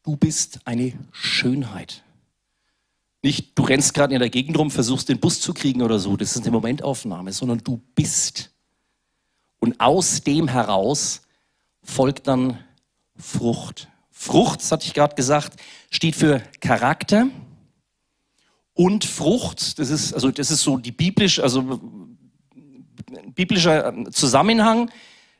du 0.02 0.16
bist 0.16 0.60
eine 0.66 0.92
Schönheit. 1.10 2.02
Nicht, 3.26 3.58
du 3.58 3.64
rennst 3.64 3.92
gerade 3.92 4.14
in 4.14 4.20
der 4.20 4.30
Gegend 4.30 4.56
rum, 4.56 4.70
versuchst 4.70 5.08
den 5.08 5.18
Bus 5.18 5.40
zu 5.40 5.52
kriegen 5.52 5.82
oder 5.82 5.98
so, 5.98 6.16
das 6.16 6.36
ist 6.36 6.42
eine 6.42 6.52
Momentaufnahme, 6.52 7.32
sondern 7.32 7.58
du 7.58 7.82
bist. 7.96 8.52
Und 9.58 9.80
aus 9.80 10.22
dem 10.22 10.46
heraus 10.46 11.22
folgt 11.82 12.28
dann 12.28 12.60
Frucht. 13.16 13.88
Frucht, 14.12 14.60
das 14.60 14.70
hatte 14.70 14.86
ich 14.86 14.94
gerade 14.94 15.16
gesagt, 15.16 15.60
steht 15.90 16.14
für 16.14 16.40
Charakter 16.60 17.26
und 18.74 19.04
Frucht, 19.04 19.80
das 19.80 19.90
ist, 19.90 20.12
also 20.14 20.30
das 20.30 20.52
ist 20.52 20.62
so 20.62 20.76
die 20.76 20.92
biblisch, 20.92 21.40
also 21.40 21.80
biblischer 23.34 23.92
Zusammenhang. 24.12 24.88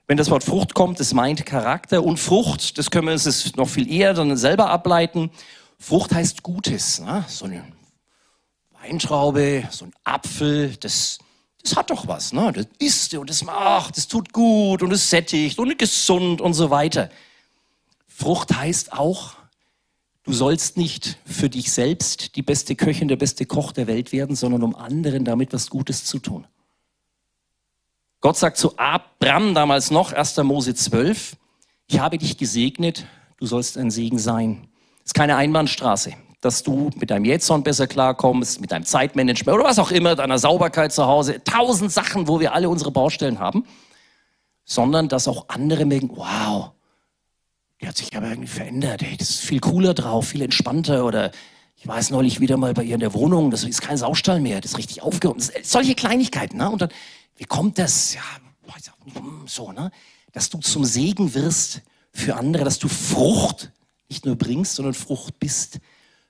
Wenn 0.09 0.17
das 0.17 0.29
Wort 0.29 0.43
Frucht 0.43 0.75
kommt, 0.75 0.99
das 0.99 1.15
meint 1.15 1.47
Charakter 1.47 2.03
und 2.03 2.19
Frucht, 2.19 2.79
das 2.79 2.91
können 2.91 3.07
wir 3.07 3.13
uns 3.13 3.55
noch 3.55 3.69
viel 3.69 3.89
eher 3.89 4.13
dann 4.13 4.37
selber 4.37 4.71
ableiten. 4.71 5.31
Frucht 5.79 6.13
heißt 6.13 6.43
Gutes. 6.43 7.01
Ne? 7.01 7.25
So 7.29 7.45
eine 7.45 7.76
Weintraube, 8.87 9.69
so 9.71 9.87
ein 9.87 9.93
Apfel, 10.05 10.77
das, 10.77 11.19
das 11.63 11.77
hat 11.77 11.91
doch 11.91 12.07
was. 12.07 12.33
Ne? 12.33 12.53
Das 12.53 12.67
isst 12.79 13.15
und 13.15 13.29
das 13.29 13.45
macht, 13.45 13.97
das 13.97 14.09
tut 14.09 14.33
gut 14.33 14.83
und 14.83 14.93
es 14.93 15.11
sättigt 15.11 15.59
und 15.59 15.79
gesund 15.79 16.41
und 16.41 16.55
so 16.55 16.71
weiter. 16.71 17.11
Frucht 18.09 18.57
heißt 18.57 18.93
auch, 18.93 19.35
du 20.23 20.33
sollst 20.33 20.77
nicht 20.77 21.19
für 21.25 21.51
dich 21.51 21.73
selbst 21.73 22.37
die 22.37 22.43
beste 22.43 22.77
Köchin, 22.77 23.09
der 23.09 23.17
beste 23.17 23.45
Koch 23.47 23.73
der 23.73 23.87
Welt 23.87 24.13
werden, 24.13 24.37
sondern 24.37 24.63
um 24.63 24.75
anderen 24.75 25.25
damit 25.25 25.53
was 25.53 25.69
Gutes 25.69 26.05
zu 26.05 26.19
tun. 26.19 26.47
Gott 28.21 28.37
sagt 28.37 28.57
zu 28.57 28.79
Abraham 28.79 29.55
damals 29.55 29.91
noch, 29.91 30.13
1. 30.13 30.39
Mose 30.39 30.75
12, 30.75 31.37
ich 31.89 31.99
habe 31.99 32.19
dich 32.19 32.39
gesegnet, 32.39 33.07
du 33.37 33.47
sollst 33.47 33.77
ein 33.77 33.91
Segen 33.91 34.19
sein. 34.19 34.69
Das 34.99 35.11
ist 35.11 35.15
keine 35.15 35.37
Einbahnstraße 35.37 36.15
dass 36.41 36.63
du 36.63 36.91
mit 36.97 37.11
deinem 37.11 37.25
Jetson 37.25 37.63
besser 37.63 37.87
klarkommst, 37.87 38.61
mit 38.61 38.71
deinem 38.71 38.85
Zeitmanagement 38.85 39.59
oder 39.59 39.69
was 39.69 39.79
auch 39.79 39.91
immer, 39.91 40.15
deiner 40.15 40.39
Sauberkeit 40.39 40.93
zu 40.93 41.07
Hause, 41.07 41.43
tausend 41.45 41.93
Sachen, 41.93 42.29
wo 42.29 42.41
wir 42.41 42.53
alle 42.53 42.69
unsere 42.69 42.91
Baustellen 42.91 43.39
haben, 43.39 43.65
sondern 44.65 45.09
dass 45.09 45.29
auch 45.29 45.49
andere 45.49 45.85
merken, 45.85 46.11
wow, 46.15 46.73
die 47.81 47.89
hat 47.89 47.97
sich 47.97 48.17
aber 48.17 48.29
irgendwie 48.29 48.49
verändert, 48.49 49.03
hey, 49.03 49.17
das 49.17 49.31
ist 49.31 49.41
viel 49.41 49.61
cooler 49.61 49.95
drauf, 49.95 50.29
viel 50.29 50.43
entspannter 50.43 51.05
oder 51.05 51.31
ich 51.77 51.87
weiß 51.87 52.11
neulich 52.11 52.41
wieder 52.41 52.57
mal 52.57 52.73
bei 52.73 52.85
ihr 52.85 52.95
in 52.95 53.01
der 53.01 53.15
Wohnung, 53.15 53.51
das 53.51 53.65
ist 53.65 53.83
kein 53.83 53.97
Saustall 53.97 54.41
mehr, 54.41 54.61
das 54.61 54.73
ist 54.73 54.79
richtig 54.79 55.03
aufgehoben. 55.03 55.43
solche 55.63 55.95
Kleinigkeiten, 55.95 56.57
ne? 56.57 56.71
Und 56.71 56.81
dann, 56.81 56.91
wie 57.37 57.45
kommt 57.45 57.79
das? 57.79 58.15
Ja, 58.15 58.23
so, 59.47 59.73
ne? 59.73 59.91
Dass 60.33 60.49
du 60.49 60.59
zum 60.59 60.85
Segen 60.85 61.35
wirst 61.35 61.83
für 62.13 62.37
andere, 62.37 62.65
dass 62.65 62.79
du 62.79 62.89
Frucht 62.89 63.73
nicht 64.09 64.25
nur 64.25 64.37
bringst, 64.37 64.77
sondern 64.77 64.95
Frucht 64.95 65.39
bist 65.39 65.79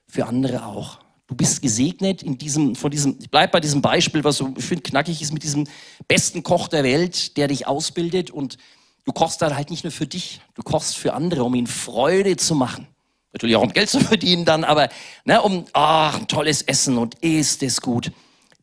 für 0.07 0.25
andere 0.25 0.65
auch. 0.65 0.99
Du 1.27 1.35
bist 1.35 1.61
gesegnet 1.61 2.23
in 2.23 2.37
diesem, 2.37 2.75
von 2.75 2.89
diesem, 2.89 3.17
ich 3.19 3.29
bleib 3.29 3.51
bei 3.51 3.59
diesem 3.59 3.81
Beispiel, 3.81 4.23
was 4.23 4.37
so, 4.37 4.53
ich 4.57 4.63
finde 4.63 4.83
knackig 4.83 5.21
ist, 5.21 5.33
mit 5.33 5.43
diesem 5.43 5.67
besten 6.07 6.41
Koch 6.41 6.69
der 6.69 6.85
Welt, 6.85 7.35
der 7.35 7.49
dich 7.49 7.67
ausbildet 7.67 8.31
und 8.31 8.57
du 9.03 9.11
kochst 9.11 9.41
dann 9.41 9.55
halt 9.55 9.69
nicht 9.69 9.83
nur 9.83 9.91
für 9.91 10.07
dich, 10.07 10.39
du 10.55 10.63
kochst 10.63 10.95
für 10.95 11.13
andere, 11.13 11.43
um 11.43 11.53
ihnen 11.53 11.67
Freude 11.67 12.37
zu 12.37 12.55
machen. 12.55 12.87
Natürlich 13.33 13.57
auch 13.57 13.63
um 13.63 13.73
Geld 13.73 13.89
zu 13.89 13.99
verdienen 14.01 14.45
dann, 14.45 14.63
aber 14.63 14.87
ne, 15.25 15.41
um, 15.41 15.65
ah, 15.73 16.11
ein 16.15 16.29
tolles 16.29 16.61
Essen 16.61 16.97
und 16.97 17.15
ist 17.15 17.61
es 17.61 17.81
gut. 17.81 18.11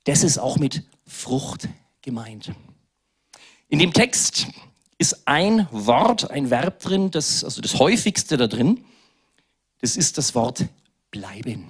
Das 0.05 0.23
ist 0.23 0.39
auch 0.39 0.57
mit 0.57 0.85
Frucht 1.07 1.69
gemeint. 2.01 2.51
In 3.69 3.79
dem 3.79 3.93
Text 3.93 4.47
ist 4.97 5.29
ein 5.29 5.69
Wort, 5.71 6.31
ein 6.31 6.49
Verb 6.49 6.81
drin, 6.81 7.11
das, 7.11 7.45
also 7.45 7.61
das 7.61 7.79
häufigste 7.79 8.39
da 8.39 8.47
drin. 8.47 8.85
Das 9.83 9.97
ist 9.97 10.17
das 10.17 10.35
Wort 10.35 10.65
bleiben. 11.15 11.65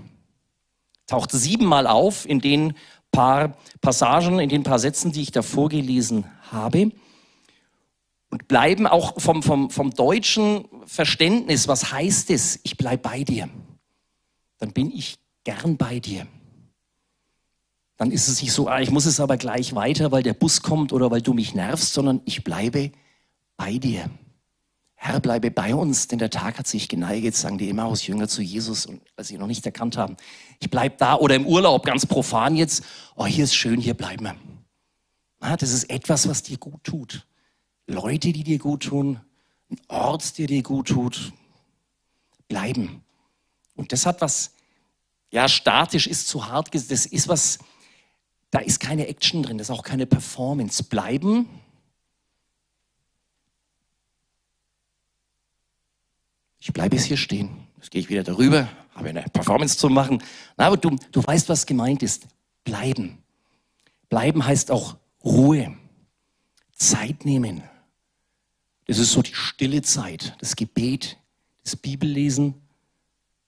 Taucht 1.07 1.33
siebenmal 1.33 1.87
auf 1.87 2.27
in 2.27 2.41
den 2.41 2.73
paar 3.13 3.59
Passagen, 3.83 4.39
in 4.39 4.49
den 4.49 4.63
paar 4.63 4.79
Sätzen, 4.79 5.13
die 5.13 5.21
ich 5.21 5.33
da 5.33 5.43
vorgelesen 5.43 6.25
habe. 6.51 6.93
Und 8.31 8.49
bleiben 8.49 8.87
auch 8.87 9.21
vom, 9.21 9.43
vom, 9.43 9.69
vom 9.69 9.91
deutschen 9.91 10.65
Verständnis, 10.87 11.69
was 11.69 11.93
heißt 11.93 12.31
es, 12.31 12.59
ich 12.63 12.79
bleibe 12.79 13.03
bei 13.03 13.23
dir? 13.23 13.51
Dann 14.59 14.73
bin 14.73 14.91
ich 14.91 15.19
gern 15.45 15.77
bei 15.77 16.01
dir. 16.01 16.27
Dann 17.99 18.11
ist 18.11 18.29
es 18.29 18.41
nicht 18.41 18.53
so, 18.53 18.67
ah, 18.67 18.81
ich 18.81 18.91
muss 18.91 19.05
es 19.05 19.21
aber 19.21 19.37
gleich 19.37 19.75
weiter, 19.75 20.11
weil 20.11 20.23
der 20.23 20.33
Bus 20.33 20.63
kommt 20.63 20.93
oder 20.93 21.11
weil 21.11 21.21
du 21.21 21.35
mich 21.35 21.55
nervst, 21.55 21.93
sondern 21.93 22.23
ich 22.25 22.43
bleibe 22.43 22.91
bei 23.57 23.77
dir. 23.77 24.09
Herr, 25.07 25.21
bleibe 25.21 25.51
bei 25.51 25.75
uns, 25.75 26.09
denn 26.09 26.19
der 26.19 26.31
Tag 26.31 26.59
hat 26.59 26.67
sich 26.67 26.89
geneigt, 26.89 27.37
sagen 27.37 27.59
die 27.59 27.69
Emmaus-Jünger 27.69 28.27
zu 28.27 28.41
Jesus, 28.41 28.87
und 28.87 29.03
als 29.17 29.29
sie 29.29 29.35
ihn 29.35 29.41
noch 29.41 29.47
nicht 29.47 29.67
erkannt 29.67 29.99
haben. 29.99 30.17
Ich 30.61 30.71
bleibe 30.71 30.97
da 30.97 31.17
oder 31.17 31.35
im 31.35 31.47
Urlaub, 31.47 31.85
ganz 31.85 32.07
profan 32.07 32.57
jetzt. 32.57 32.83
Oh, 33.15 33.27
hier 33.27 33.45
ist 33.45 33.55
schön, 33.55 33.83
hier 33.83 33.93
bleiben 33.93 34.25
wir. 34.25 34.35
Ah, 35.41 35.59
das 35.59 35.73
ist 35.73 35.91
etwas, 35.91 36.27
was 36.27 36.43
dir 36.43 36.57
gut 36.57 36.83
tut. 36.85 37.27
Leute, 37.87 38.33
die 38.33 38.45
dir 38.45 38.59
gut 38.59 38.85
tun, 38.85 39.21
ein 39.71 39.77
Ort, 39.89 40.39
der 40.39 40.47
dir 40.47 40.63
gut 40.63 40.89
tut, 40.89 41.35
bleiben. 42.49 43.03
Und 43.77 43.93
das 43.93 44.07
hat 44.07 44.23
was, 44.23 44.53
ja, 45.31 45.51
statisch 45.51 46.07
ist 46.07 46.29
zu 46.29 46.49
hart, 46.49 46.75
das 46.75 47.05
ist 47.05 47.29
was, 47.29 47.59
da 48.51 48.61
ist 48.61 48.81
keine 48.81 49.07
Action 49.07 49.43
drin, 49.43 49.59
das 49.59 49.69
ist 49.69 49.77
auch 49.77 49.83
keine 49.83 50.07
Performance. 50.07 50.83
Bleiben 50.83 51.47
Ich 56.65 56.73
bleibe 56.73 56.97
jetzt 56.97 57.05
hier 57.05 57.19
stehen. 57.19 57.51
Jetzt 57.77 57.91
gehe 57.91 58.01
ich 58.01 58.09
wieder 58.09 58.23
darüber, 58.23 58.71
habe 58.95 59.11
eine 59.11 59.21
Performance 59.25 59.77
zu 59.77 59.91
machen. 59.91 60.23
Na, 60.57 60.69
aber 60.69 60.79
du, 60.79 60.97
du 61.13 61.23
weißt, 61.23 61.51
was 61.51 61.67
gemeint 61.67 62.03
ist. 62.03 62.27
Bleiben. 62.65 63.19
Bleiben 64.09 64.47
heißt 64.47 64.71
auch 64.71 64.97
Ruhe, 65.23 65.77
Zeit 66.73 67.27
nehmen. 67.27 67.63
Das 68.87 68.97
ist 68.99 69.13
so 69.13 69.21
die 69.21 69.35
stille 69.35 69.83
Zeit, 69.83 70.37
das 70.39 70.57
Gebet, 70.57 71.19
das 71.65 71.77
Bibellesen. 71.77 72.55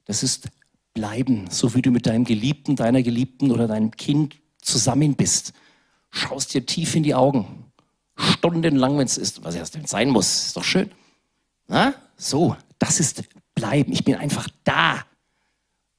Das 0.04 0.22
ist 0.22 0.48
Bleiben, 0.92 1.48
so 1.50 1.74
wie 1.74 1.80
du 1.80 1.90
mit 1.90 2.04
deinem 2.04 2.24
Geliebten, 2.24 2.76
deiner 2.76 3.02
Geliebten 3.02 3.50
oder 3.50 3.66
deinem 3.66 3.92
Kind 3.92 4.36
zusammen 4.60 5.14
bist. 5.14 5.54
Schaust 6.10 6.52
dir 6.52 6.66
tief 6.66 6.94
in 6.94 7.02
die 7.02 7.14
Augen. 7.14 7.64
Stundenlang, 8.14 8.98
wenn 8.98 9.06
es 9.06 9.16
ist, 9.16 9.42
was 9.42 9.54
erst 9.54 9.78
sein 9.86 10.10
muss, 10.10 10.48
ist 10.48 10.56
doch 10.58 10.64
schön. 10.64 10.90
Na? 11.66 11.94
So, 12.18 12.56
das 12.78 13.00
ist 13.00 13.24
Bleiben. 13.54 13.92
Ich 13.92 14.04
bin 14.04 14.14
einfach 14.14 14.48
da. 14.64 15.04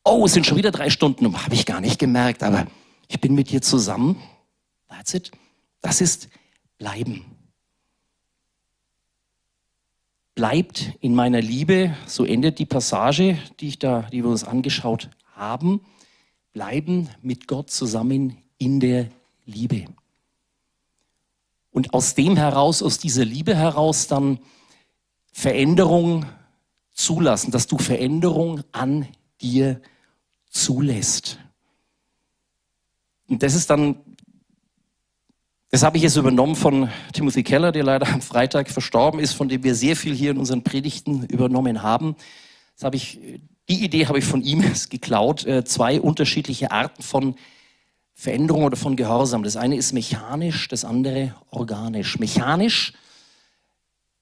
Oh, 0.04 0.26
es 0.26 0.34
sind 0.34 0.46
schon 0.46 0.58
wieder 0.58 0.72
drei 0.72 0.90
Stunden. 0.90 1.44
Habe 1.44 1.56
ich 1.56 1.66
gar 1.66 1.82
nicht 1.82 2.00
gemerkt, 2.00 2.44
aber 2.44 2.68
ich 3.08 3.20
bin 3.20 3.34
mit 3.34 3.50
dir 3.50 3.62
zusammen. 3.62 4.22
That's 4.88 5.14
it. 5.14 5.32
Das 5.82 6.02
ist 6.02 6.30
Bleiben. 6.78 7.26
Bleibt 10.36 10.94
in 11.02 11.16
meiner 11.16 11.42
Liebe, 11.42 11.96
so 12.06 12.24
endet 12.24 12.60
die 12.60 12.68
Passage, 12.68 13.40
die, 13.60 13.70
ich 13.70 13.80
da, 13.80 14.04
die 14.04 14.24
wir 14.24 14.30
uns 14.30 14.44
angeschaut 14.44 15.10
haben. 15.34 15.82
Bleiben 16.54 17.10
mit 17.24 17.48
Gott 17.48 17.72
zusammen 17.72 18.38
in 18.60 18.80
der 18.80 19.10
Liebe. 19.46 19.86
Und 21.72 21.94
aus 21.94 22.14
dem 22.14 22.38
heraus, 22.38 22.84
aus 22.84 23.00
dieser 23.00 23.26
Liebe 23.26 23.56
heraus 23.56 24.08
dann 24.08 24.40
Veränderung 25.32 26.26
zulassen, 26.98 27.52
dass 27.52 27.68
du 27.68 27.78
Veränderung 27.78 28.62
an 28.72 29.08
dir 29.40 29.80
zulässt. 30.50 31.40
Und 33.28 33.44
das 33.44 33.54
ist 33.54 33.70
dann, 33.70 33.98
das 35.70 35.84
habe 35.84 35.98
ich 35.98 36.04
jetzt 36.04 36.16
übernommen 36.16 36.56
von 36.56 36.90
Timothy 37.14 37.44
Keller, 37.44 37.72
der 37.72 37.84
leider 37.84 38.08
am 38.08 38.22
Freitag 38.22 38.70
verstorben 38.70 39.20
ist, 39.20 39.34
von 39.34 39.48
dem 39.48 39.64
wir 39.64 39.76
sehr 39.76 39.96
viel 39.96 40.16
hier 40.16 40.32
in 40.32 40.38
unseren 40.38 40.64
Predigten 40.64 41.26
übernommen 41.26 41.84
haben. 41.84 42.16
Das 42.76 42.84
habe 42.84 42.96
ich, 42.96 43.20
die 43.70 43.84
Idee 43.84 44.08
habe 44.08 44.18
ich 44.18 44.26
von 44.26 44.42
ihm 44.42 44.64
geklaut. 44.90 45.46
Äh, 45.46 45.66
zwei 45.66 46.02
unterschiedliche 46.02 46.72
Arten 46.72 47.04
von 47.04 47.36
Veränderung 48.14 48.64
oder 48.64 48.78
von 48.78 48.96
Gehorsam. 48.96 49.44
Das 49.44 49.56
eine 49.56 49.76
ist 49.76 49.94
mechanisch, 49.94 50.68
das 50.68 50.84
andere 50.84 51.36
organisch. 51.52 52.18
Mechanisch, 52.18 52.94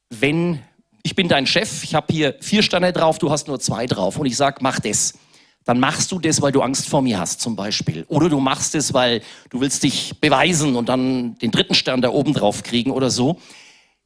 wenn 0.09 0.59
ich 1.05 1.15
bin 1.15 1.27
dein 1.27 1.45
Chef, 1.45 1.83
ich 1.83 1.93
habe 1.93 2.11
hier 2.11 2.35
vier 2.41 2.63
Sterne 2.63 2.91
drauf, 2.91 3.19
du 3.19 3.29
hast 3.29 3.47
nur 3.47 3.59
zwei 3.59 3.85
drauf 3.85 4.17
und 4.17 4.25
ich 4.25 4.35
sage, 4.35 4.57
mach 4.61 4.79
das. 4.79 5.13
Dann 5.63 5.79
machst 5.79 6.11
du 6.11 6.17
das, 6.17 6.41
weil 6.41 6.51
du 6.51 6.63
Angst 6.63 6.89
vor 6.89 7.03
mir 7.03 7.19
hast 7.19 7.41
zum 7.41 7.55
Beispiel. 7.55 8.05
Oder 8.07 8.27
du 8.27 8.39
machst 8.39 8.73
es, 8.73 8.91
weil 8.91 9.21
du 9.51 9.61
willst 9.61 9.83
dich 9.83 10.19
beweisen 10.19 10.75
und 10.75 10.89
dann 10.89 11.37
den 11.37 11.51
dritten 11.51 11.75
Stern 11.75 12.01
da 12.01 12.09
oben 12.09 12.33
drauf 12.33 12.63
kriegen 12.63 12.89
oder 12.89 13.11
so. 13.11 13.39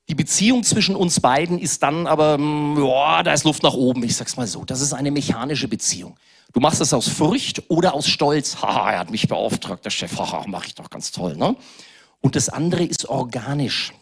Die 0.10 0.16
Beziehung 0.16 0.64
zwischen 0.64 0.94
uns 0.94 1.22
beiden 1.22 1.58
ist 1.58 1.84
dann 1.84 2.06
aber, 2.06 2.38
mm, 2.38 2.84
ja, 2.84 3.24
da 3.24 3.32
ist 3.32 3.46
Luft 3.46 3.64
nach 3.64 3.76
oben. 3.76 4.04
Ich 4.04 4.18
sag's 4.18 4.36
mal 4.36 4.48
so. 4.48 4.66
Das 4.66 4.82
ist 4.82 4.92
eine 4.92 5.12
mechanische 5.12 5.70
Beziehung. 5.70 6.18
Du 6.52 6.60
machst 6.60 6.82
es 6.82 6.94
aus 6.94 7.08
Furcht 7.08 7.64
oder 7.70 7.94
aus 7.94 8.08
Stolz. 8.08 8.62
Haha, 8.62 8.92
er 8.92 9.00
hat 9.00 9.10
mich 9.10 9.30
beauftragt, 9.30 9.86
der 9.86 9.90
Chef. 9.90 10.18
Haha, 10.20 10.44
mach 10.48 10.66
ich 10.66 10.76
doch 10.76 10.90
ganz 10.90 11.12
toll, 11.12 11.38
ne? 11.38 11.56
Und 12.20 12.36
das 12.36 12.50
andere 12.50 12.84
ist 12.84 13.08
organisch. 13.08 13.94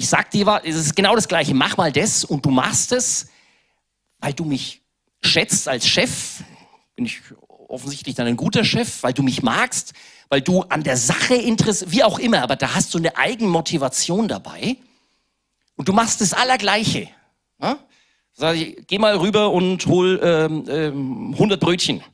Ich 0.00 0.08
sag 0.08 0.30
dir, 0.30 0.60
es 0.64 0.76
ist 0.76 0.94
genau 0.94 1.16
das 1.16 1.26
Gleiche. 1.26 1.54
Mach 1.54 1.76
mal 1.76 1.90
das 1.90 2.24
und 2.24 2.46
du 2.46 2.50
machst 2.50 2.92
es, 2.92 3.30
weil 4.20 4.32
du 4.32 4.44
mich 4.44 4.80
schätzt 5.24 5.66
als 5.66 5.88
Chef. 5.88 6.44
Bin 6.94 7.04
ich 7.04 7.20
offensichtlich 7.66 8.14
dann 8.14 8.28
ein 8.28 8.36
guter 8.36 8.64
Chef, 8.64 9.02
weil 9.02 9.12
du 9.12 9.24
mich 9.24 9.42
magst, 9.42 9.94
weil 10.28 10.40
du 10.40 10.62
an 10.62 10.84
der 10.84 10.96
Sache 10.96 11.34
interessierst, 11.34 11.92
wie 11.92 12.04
auch 12.04 12.20
immer, 12.20 12.42
aber 12.42 12.54
da 12.54 12.76
hast 12.76 12.94
du 12.94 12.98
eine 12.98 13.16
Eigenmotivation 13.16 14.28
dabei. 14.28 14.76
Und 15.74 15.88
du 15.88 15.92
machst 15.92 16.20
das 16.20 16.32
Allergleiche. 16.32 17.08
Ja? 17.60 17.80
Sag 18.32 18.54
ich, 18.54 18.86
geh 18.86 19.00
mal 19.00 19.16
rüber 19.16 19.50
und 19.50 19.84
hol 19.86 20.20
ähm, 20.22 20.64
ähm, 20.68 21.32
100 21.32 21.58
Brötchen. 21.58 22.04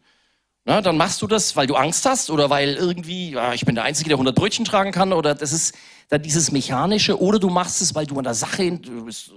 Na, 0.66 0.80
dann 0.80 0.96
machst 0.96 1.20
du 1.20 1.26
das, 1.26 1.56
weil 1.56 1.66
du 1.66 1.74
Angst 1.74 2.06
hast 2.06 2.30
oder 2.30 2.48
weil 2.48 2.74
irgendwie, 2.74 3.32
ja, 3.32 3.52
ich 3.52 3.66
bin 3.66 3.74
der 3.74 3.84
Einzige, 3.84 4.08
der 4.08 4.16
100 4.16 4.34
Brötchen 4.34 4.64
tragen 4.64 4.92
kann 4.92 5.12
oder 5.12 5.34
das 5.34 5.52
ist 5.52 5.74
dann 6.08 6.22
dieses 6.22 6.52
Mechanische 6.52 7.20
oder 7.20 7.38
du 7.38 7.50
machst 7.50 7.82
es, 7.82 7.94
weil 7.94 8.06
du 8.06 8.16
an 8.16 8.24
der 8.24 8.34
Sache 8.34 8.70
bist, 9.04 9.32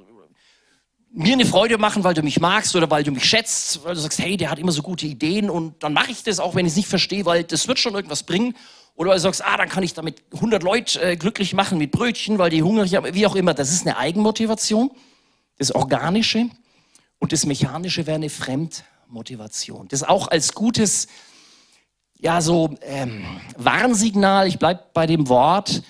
mir 1.11 1.33
eine 1.33 1.45
Freude 1.45 1.77
machen, 1.77 2.03
weil 2.03 2.13
du 2.13 2.21
mich 2.21 2.39
magst 2.39 2.75
oder 2.75 2.89
weil 2.89 3.03
du 3.03 3.11
mich 3.11 3.25
schätzt, 3.25 3.83
weil 3.83 3.95
du 3.95 3.99
sagst, 3.99 4.19
hey, 4.19 4.37
der 4.37 4.51
hat 4.51 4.59
immer 4.59 4.71
so 4.71 4.81
gute 4.81 5.05
Ideen 5.05 5.49
und 5.49 5.83
dann 5.83 5.91
mache 5.91 6.11
ich 6.11 6.23
das, 6.23 6.39
auch 6.39 6.55
wenn 6.55 6.65
ich 6.65 6.71
es 6.71 6.77
nicht 6.77 6.87
verstehe, 6.87 7.25
weil 7.25 7.43
das 7.43 7.67
wird 7.67 7.79
schon 7.79 7.95
irgendwas 7.95 8.23
bringen. 8.23 8.55
Oder 8.95 9.09
weil 9.09 9.17
du 9.17 9.21
sagst, 9.21 9.43
ah, 9.45 9.57
dann 9.57 9.69
kann 9.69 9.83
ich 9.83 9.93
damit 9.93 10.23
100 10.33 10.63
Leute 10.63 11.01
äh, 11.01 11.15
glücklich 11.17 11.53
machen 11.53 11.77
mit 11.77 11.91
Brötchen, 11.91 12.37
weil 12.39 12.49
die 12.49 12.63
hungrig 12.63 12.95
haben, 12.95 13.13
wie 13.13 13.27
auch 13.27 13.35
immer. 13.35 13.53
Das 13.53 13.71
ist 13.71 13.85
eine 13.85 13.97
Eigenmotivation, 13.97 14.91
das 15.57 15.71
Organische. 15.71 16.49
Und 17.19 17.31
das 17.31 17.45
Mechanische 17.45 18.07
wäre 18.07 18.15
eine 18.15 18.29
Fremdmotivation. 19.07 19.87
Das 19.87 20.03
auch 20.03 20.27
als 20.27 20.53
gutes, 20.53 21.07
ja, 22.19 22.41
so 22.41 22.75
ähm, 22.81 23.23
Warnsignal, 23.57 24.47
ich 24.47 24.59
bleibe 24.59 24.83
bei 24.93 25.05
dem 25.05 25.29
Wort, 25.29 25.81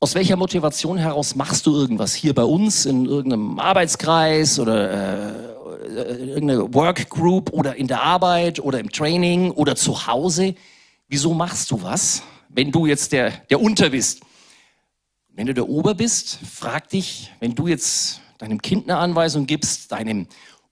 aus 0.00 0.14
welcher 0.14 0.36
Motivation 0.36 0.96
heraus 0.96 1.34
machst 1.34 1.66
du 1.66 1.74
irgendwas 1.74 2.14
hier 2.14 2.34
bei 2.34 2.44
uns 2.44 2.86
in 2.86 3.04
irgendeinem 3.04 3.58
Arbeitskreis 3.58 4.58
oder 4.58 5.48
äh, 5.76 6.14
irgendeine 6.30 6.72
Workgroup 6.72 7.52
oder 7.52 7.76
in 7.76 7.88
der 7.88 8.02
Arbeit 8.02 8.60
oder 8.60 8.78
im 8.78 8.90
Training 8.90 9.50
oder 9.50 9.76
zu 9.76 10.06
Hause? 10.06 10.54
Wieso 11.08 11.34
machst 11.34 11.70
du 11.70 11.82
was, 11.82 12.22
wenn 12.48 12.70
du 12.70 12.86
jetzt 12.86 13.12
der, 13.12 13.30
der 13.50 13.60
Unter 13.60 13.90
bist? 13.90 14.20
Wenn 15.30 15.46
du 15.46 15.54
der 15.54 15.68
Ober 15.68 15.94
bist, 15.94 16.38
frag 16.48 16.88
dich, 16.88 17.32
wenn 17.40 17.54
du 17.54 17.66
jetzt 17.66 18.20
deinem 18.38 18.62
Kind 18.62 18.88
eine 18.88 18.98
Anweisung 18.98 19.46
gibst, 19.46 19.90
deinem 19.92 20.28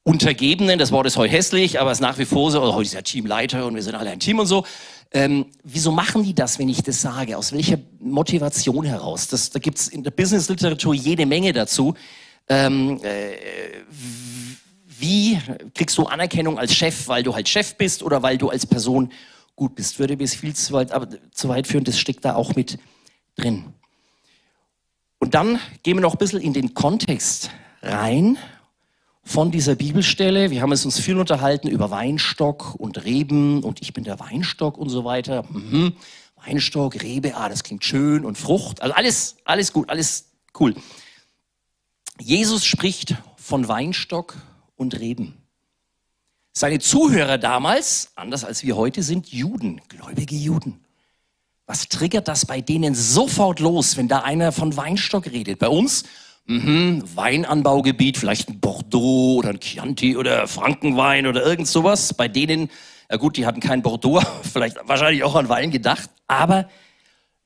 Untergebenen, 0.07 0.79
das 0.79 0.92
Wort 0.92 1.09
ist 1.09 1.16
heute 1.16 1.33
hässlich, 1.33 1.81
aber 1.81 1.90
es 1.90 1.99
ist 1.99 2.03
nach 2.03 2.16
wie 2.16 2.27
vor 2.27 2.53
so, 2.53 2.62
oh, 2.62 2.81
ist 2.81 2.95
ja 2.95 3.03
Teamleiter 3.03 3.66
und 3.66 3.75
wir 3.75 3.83
sind 3.83 3.97
alle 3.97 4.11
ein 4.11 4.21
Team 4.21 4.38
und 4.38 4.47
so. 4.47 4.64
Ähm, 5.11 5.47
wieso 5.64 5.90
machen 5.90 6.23
die 6.23 6.33
das, 6.33 6.61
wenn 6.61 6.69
ich 6.69 6.81
das 6.85 7.03
sage? 7.03 7.37
Aus 7.37 7.51
welcher 7.51 7.79
Motivation 7.99 8.85
heraus? 8.85 9.27
Das, 9.27 9.51
da 9.51 9.59
gibt's 9.59 9.88
in 9.88 10.05
der 10.05 10.12
Business-Literatur 10.12 10.95
jede 10.95 11.27
Menge 11.27 11.53
dazu. 11.53 11.95
Ähm, 12.49 13.01
äh, 13.03 13.33
wie 14.87 15.40
kriegst 15.75 15.99
du 15.99 16.05
Anerkennung 16.05 16.57
als 16.57 16.73
Chef, 16.73 17.09
weil 17.09 17.25
du 17.25 17.35
halt 17.35 17.49
Chef 17.49 17.75
bist 17.75 18.05
oder 18.05 18.23
weil 18.23 18.38
du 18.38 18.49
als 18.49 18.64
Person 18.64 19.11
gut 19.57 19.75
bist? 19.75 19.99
Würde 19.99 20.16
bis 20.16 20.37
viel 20.37 20.55
zu 20.55 20.73
weit, 20.73 20.92
aber 20.92 21.09
zu 21.33 21.49
weit 21.49 21.66
führen, 21.66 21.83
das 21.83 21.99
steckt 21.99 22.25
da 22.25 22.37
auch 22.37 22.55
mit 22.55 22.79
drin. 23.35 23.64
Und 25.19 25.35
dann 25.35 25.59
gehen 25.83 25.97
wir 25.97 26.03
noch 26.03 26.14
ein 26.14 26.19
bisschen 26.19 26.40
in 26.40 26.53
den 26.53 26.75
Kontext 26.75 27.51
rein 27.83 28.38
von 29.27 29.51
dieser 29.51 29.75
Bibelstelle. 29.75 30.51
Wir 30.51 30.62
haben 30.62 30.71
es 30.71 30.85
uns 30.85 31.01
viel 31.01 31.19
unterhalten 31.19 31.67
über 31.67 31.91
Weinstock 31.91 32.77
und 32.77 33.05
Reben 33.05 33.65
und 33.65 33.83
ich 33.83 33.93
bin 33.93 34.05
der 34.05 34.21
Weinstock 34.21 34.79
und 34.79 34.89
so 34.89 35.05
weiter. 35.05 35.45
Mhm. 35.51 35.95
Weinstock, 36.37 37.03
Rebe, 37.03 37.35
ah, 37.35 37.49
das 37.49 37.65
klingt 37.65 37.85
schön 37.85 38.25
und 38.25 38.39
Frucht. 38.39 38.81
Also 38.81 38.95
alles, 38.95 39.37
alles 39.45 39.73
gut, 39.73 39.91
alles 39.91 40.27
cool. 40.61 40.77
Jesus 42.21 42.65
spricht 42.65 43.17
von 43.37 43.67
Weinstock 43.67 44.37
und 44.77 44.99
Reben. 45.01 45.35
Seine 46.53 46.79
Zuhörer 46.79 47.37
damals, 47.37 48.12
anders 48.15 48.45
als 48.45 48.62
wir 48.62 48.77
heute, 48.77 49.03
sind 49.03 49.27
Juden, 49.29 49.81
gläubige 49.89 50.37
Juden. 50.37 50.85
Was 51.67 51.89
triggert 51.89 52.29
das 52.29 52.47
bei 52.47 52.61
denen 52.61 52.95
sofort 52.95 53.59
los, 53.59 53.97
wenn 53.97 54.07
da 54.07 54.21
einer 54.21 54.53
von 54.53 54.77
Weinstock 54.77 55.27
redet? 55.27 55.59
Bei 55.59 55.69
uns, 55.69 56.05
mh, 56.47 57.03
Weinanbaugebiet, 57.15 58.17
vielleicht 58.17 58.49
ein 58.49 58.61
Bordeaux 58.61 59.37
oder 59.37 59.51
ein 59.51 59.61
Chianti 59.61 60.17
oder 60.17 60.49
Frankenwein 60.49 61.27
oder 61.27 61.45
irgend 61.45 61.69
sowas. 61.69 62.15
Bei 62.15 62.29
denen, 62.29 62.71
ja 63.11 63.17
gut, 63.17 63.37
die 63.37 63.47
hatten 63.47 63.61
kein 63.61 63.83
Bordeaux, 63.83 64.21
vielleicht 64.43 64.77
wahrscheinlich 64.85 65.23
auch 65.25 65.35
an 65.35 65.49
Wein 65.49 65.71
gedacht. 65.71 66.11
Aber 66.27 66.69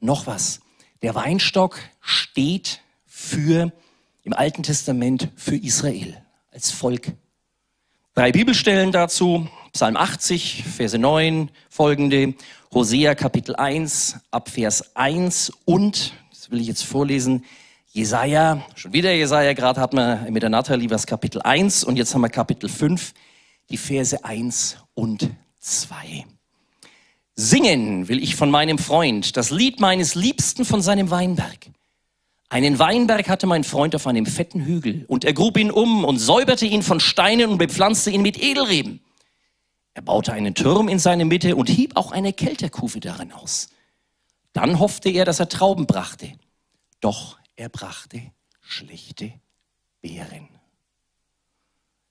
noch 0.00 0.26
was. 0.26 0.60
Der 1.02 1.14
Weinstock 1.14 1.78
steht 2.00 2.80
für, 3.06 3.72
im 4.22 4.32
Alten 4.32 4.62
Testament, 4.62 5.28
für 5.36 5.56
Israel 5.56 6.22
als 6.52 6.70
Volk. 6.70 7.12
Drei 8.14 8.32
Bibelstellen 8.32 8.92
dazu. 8.92 9.48
Psalm 9.72 9.96
80, 9.96 10.64
Verse 10.64 10.98
9 10.98 11.50
folgende. 11.68 12.34
Hosea 12.72 13.14
Kapitel 13.14 13.56
1 13.56 14.16
ab 14.30 14.48
Vers 14.48 14.96
1 14.96 15.52
und, 15.64 16.12
das 16.30 16.50
will 16.50 16.60
ich 16.60 16.66
jetzt 16.66 16.84
vorlesen, 16.84 17.44
Jesaja, 17.92 18.64
schon 18.76 18.92
wieder 18.92 19.12
Jesaja, 19.12 19.52
gerade 19.52 19.80
hatten 19.80 19.96
wir 19.96 20.28
mit 20.30 20.44
der 20.44 20.50
Nathalie 20.50 20.88
was 20.90 21.08
Kapitel 21.08 21.42
1 21.42 21.82
und 21.82 21.96
jetzt 21.96 22.14
haben 22.14 22.20
wir 22.20 22.28
Kapitel 22.28 22.68
5, 22.68 23.12
die 23.68 23.76
Verse 23.76 24.24
1 24.24 24.76
und 24.94 25.28
2. 25.58 26.24
Singen 27.34 28.06
will 28.06 28.22
ich 28.22 28.36
von 28.36 28.48
meinem 28.48 28.78
Freund, 28.78 29.36
das 29.36 29.50
Lied 29.50 29.80
meines 29.80 30.14
Liebsten 30.14 30.64
von 30.64 30.82
seinem 30.82 31.10
Weinberg. 31.10 31.66
Einen 32.48 32.78
Weinberg 32.78 33.28
hatte 33.28 33.48
mein 33.48 33.64
Freund 33.64 33.96
auf 33.96 34.06
einem 34.06 34.24
fetten 34.24 34.64
Hügel 34.64 35.04
und 35.08 35.24
er 35.24 35.32
grub 35.32 35.58
ihn 35.58 35.72
um 35.72 36.04
und 36.04 36.18
säuberte 36.18 36.66
ihn 36.66 36.84
von 36.84 37.00
Steinen 37.00 37.50
und 37.50 37.58
bepflanzte 37.58 38.12
ihn 38.12 38.22
mit 38.22 38.40
Edelreben. 38.40 39.00
Er 39.94 40.02
baute 40.02 40.32
einen 40.32 40.54
Turm 40.54 40.86
in 40.86 41.00
seine 41.00 41.24
Mitte 41.24 41.56
und 41.56 41.68
hieb 41.68 41.96
auch 41.96 42.12
eine 42.12 42.32
Kelterkufe 42.32 43.00
darin 43.00 43.32
aus. 43.32 43.66
Dann 44.52 44.78
hoffte 44.78 45.10
er, 45.10 45.24
dass 45.24 45.40
er 45.40 45.48
Trauben 45.48 45.86
brachte. 45.86 46.34
Doch 47.00 47.39
er 47.60 47.68
brachte 47.68 48.22
schlechte 48.62 49.34
Beeren. 50.00 50.48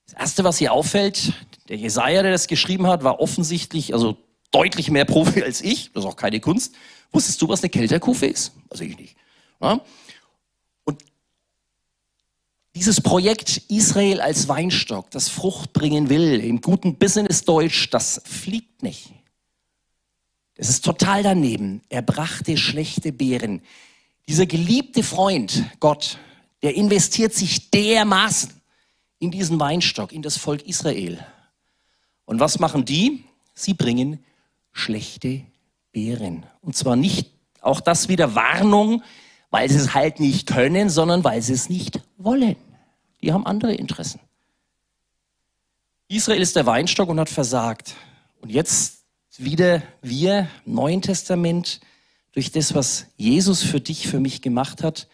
Das 0.06 0.14
Erste, 0.14 0.44
was 0.44 0.58
hier 0.58 0.72
auffällt, 0.72 1.32
der 1.68 1.76
Jesaja, 1.76 2.22
der 2.22 2.30
das 2.30 2.46
geschrieben 2.46 2.86
hat, 2.86 3.02
war 3.02 3.18
offensichtlich, 3.18 3.92
also 3.92 4.16
deutlich 4.52 4.92
mehr 4.92 5.04
Profi 5.04 5.42
als 5.42 5.60
ich. 5.60 5.92
Das 5.92 6.04
ist 6.04 6.08
auch 6.08 6.16
keine 6.16 6.38
Kunst. 6.38 6.76
Wusstest 7.10 7.42
du, 7.42 7.48
was 7.48 7.62
eine 7.62 7.70
Kelterkufe 7.70 8.26
ist? 8.26 8.52
Also 8.70 8.84
ich 8.84 8.96
nicht. 8.96 9.16
Ja? 9.60 9.80
Dieses 12.76 13.00
Projekt 13.00 13.62
Israel 13.68 14.20
als 14.20 14.46
Weinstock, 14.46 15.10
das 15.10 15.28
Frucht 15.28 15.72
bringen 15.72 16.08
will, 16.08 16.38
im 16.38 16.60
guten 16.60 16.96
Business-Deutsch, 16.96 17.90
das 17.90 18.22
fliegt 18.24 18.84
nicht. 18.84 19.12
Das 20.54 20.68
ist 20.68 20.84
total 20.84 21.24
daneben. 21.24 21.82
Er 21.88 22.02
brachte 22.02 22.56
schlechte 22.56 23.12
Beeren. 23.12 23.62
Dieser 24.30 24.46
geliebte 24.46 25.02
Freund, 25.02 25.64
Gott, 25.80 26.18
der 26.62 26.76
investiert 26.76 27.34
sich 27.34 27.72
dermaßen 27.72 28.52
in 29.18 29.32
diesen 29.32 29.58
Weinstock, 29.58 30.12
in 30.12 30.22
das 30.22 30.36
Volk 30.36 30.62
Israel. 30.68 31.18
Und 32.26 32.38
was 32.38 32.60
machen 32.60 32.84
die? 32.84 33.24
Sie 33.54 33.74
bringen 33.74 34.24
schlechte 34.70 35.42
Beeren. 35.90 36.46
Und 36.62 36.76
zwar 36.76 36.94
nicht, 36.94 37.32
auch 37.60 37.80
das 37.80 38.08
wieder 38.08 38.36
Warnung, 38.36 39.02
weil 39.50 39.68
sie 39.68 39.78
es 39.78 39.94
halt 39.94 40.20
nicht 40.20 40.46
können, 40.46 40.90
sondern 40.90 41.24
weil 41.24 41.42
sie 41.42 41.54
es 41.54 41.68
nicht 41.68 42.00
wollen. 42.16 42.54
Die 43.22 43.32
haben 43.32 43.46
andere 43.46 43.74
Interessen. 43.74 44.20
Israel 46.06 46.40
ist 46.40 46.54
der 46.54 46.66
Weinstock 46.66 47.08
und 47.08 47.18
hat 47.18 47.30
versagt. 47.30 47.96
Und 48.40 48.50
jetzt 48.50 49.02
wieder 49.38 49.82
wir, 50.02 50.48
im 50.66 50.74
Neuen 50.74 51.02
Testament, 51.02 51.80
durch 52.32 52.52
das, 52.52 52.74
was 52.74 53.06
Jesus 53.16 53.62
für 53.62 53.80
dich, 53.80 54.08
für 54.08 54.20
mich 54.20 54.42
gemacht 54.42 54.82
hat, 54.82 55.08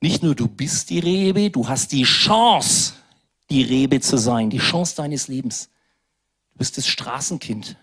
nicht 0.00 0.22
nur 0.22 0.34
du 0.34 0.48
bist 0.48 0.90
die 0.90 0.98
Rebe, 0.98 1.50
du 1.50 1.66
hast 1.68 1.92
die 1.92 2.02
Chance, 2.02 2.92
die 3.48 3.62
Rebe 3.62 4.00
zu 4.00 4.18
sein, 4.18 4.50
die 4.50 4.58
Chance 4.58 4.96
deines 4.96 5.28
Lebens. 5.28 5.70
Du 6.52 6.58
bist 6.58 6.76
das 6.76 6.86
Straßenkind, 6.86 7.76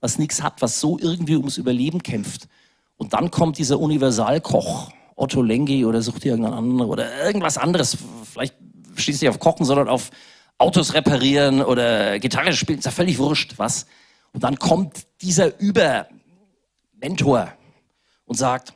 was 0.00 0.18
nichts 0.18 0.42
hat, 0.42 0.60
was 0.60 0.80
so 0.80 0.98
irgendwie 0.98 1.36
ums 1.36 1.56
Überleben 1.56 2.02
kämpft. 2.02 2.48
Und 2.96 3.12
dann 3.12 3.30
kommt 3.30 3.58
dieser 3.58 3.78
Universalkoch, 3.78 4.90
Otto 5.14 5.40
Lengi 5.40 5.84
oder 5.84 6.02
such 6.02 6.18
dir 6.18 6.32
irgendeinen 6.32 6.58
anderen 6.58 6.90
oder 6.90 7.24
irgendwas 7.24 7.58
anderes. 7.58 7.96
Vielleicht 8.24 8.54
schließt 8.96 9.22
nicht 9.22 9.30
auf 9.30 9.38
Kochen, 9.38 9.64
sondern 9.64 9.88
auf 9.88 10.10
Autos 10.58 10.94
reparieren 10.94 11.62
oder 11.62 12.18
Gitarre 12.18 12.52
spielen. 12.54 12.78
Ist 12.78 12.86
ja 12.86 12.90
völlig 12.90 13.18
wurscht, 13.18 13.54
was. 13.56 13.86
Und 14.32 14.42
dann 14.44 14.58
kommt 14.58 15.06
dieser 15.22 15.60
Über-Mentor 16.96 17.52
und 18.24 18.36
sagt, 18.36 18.74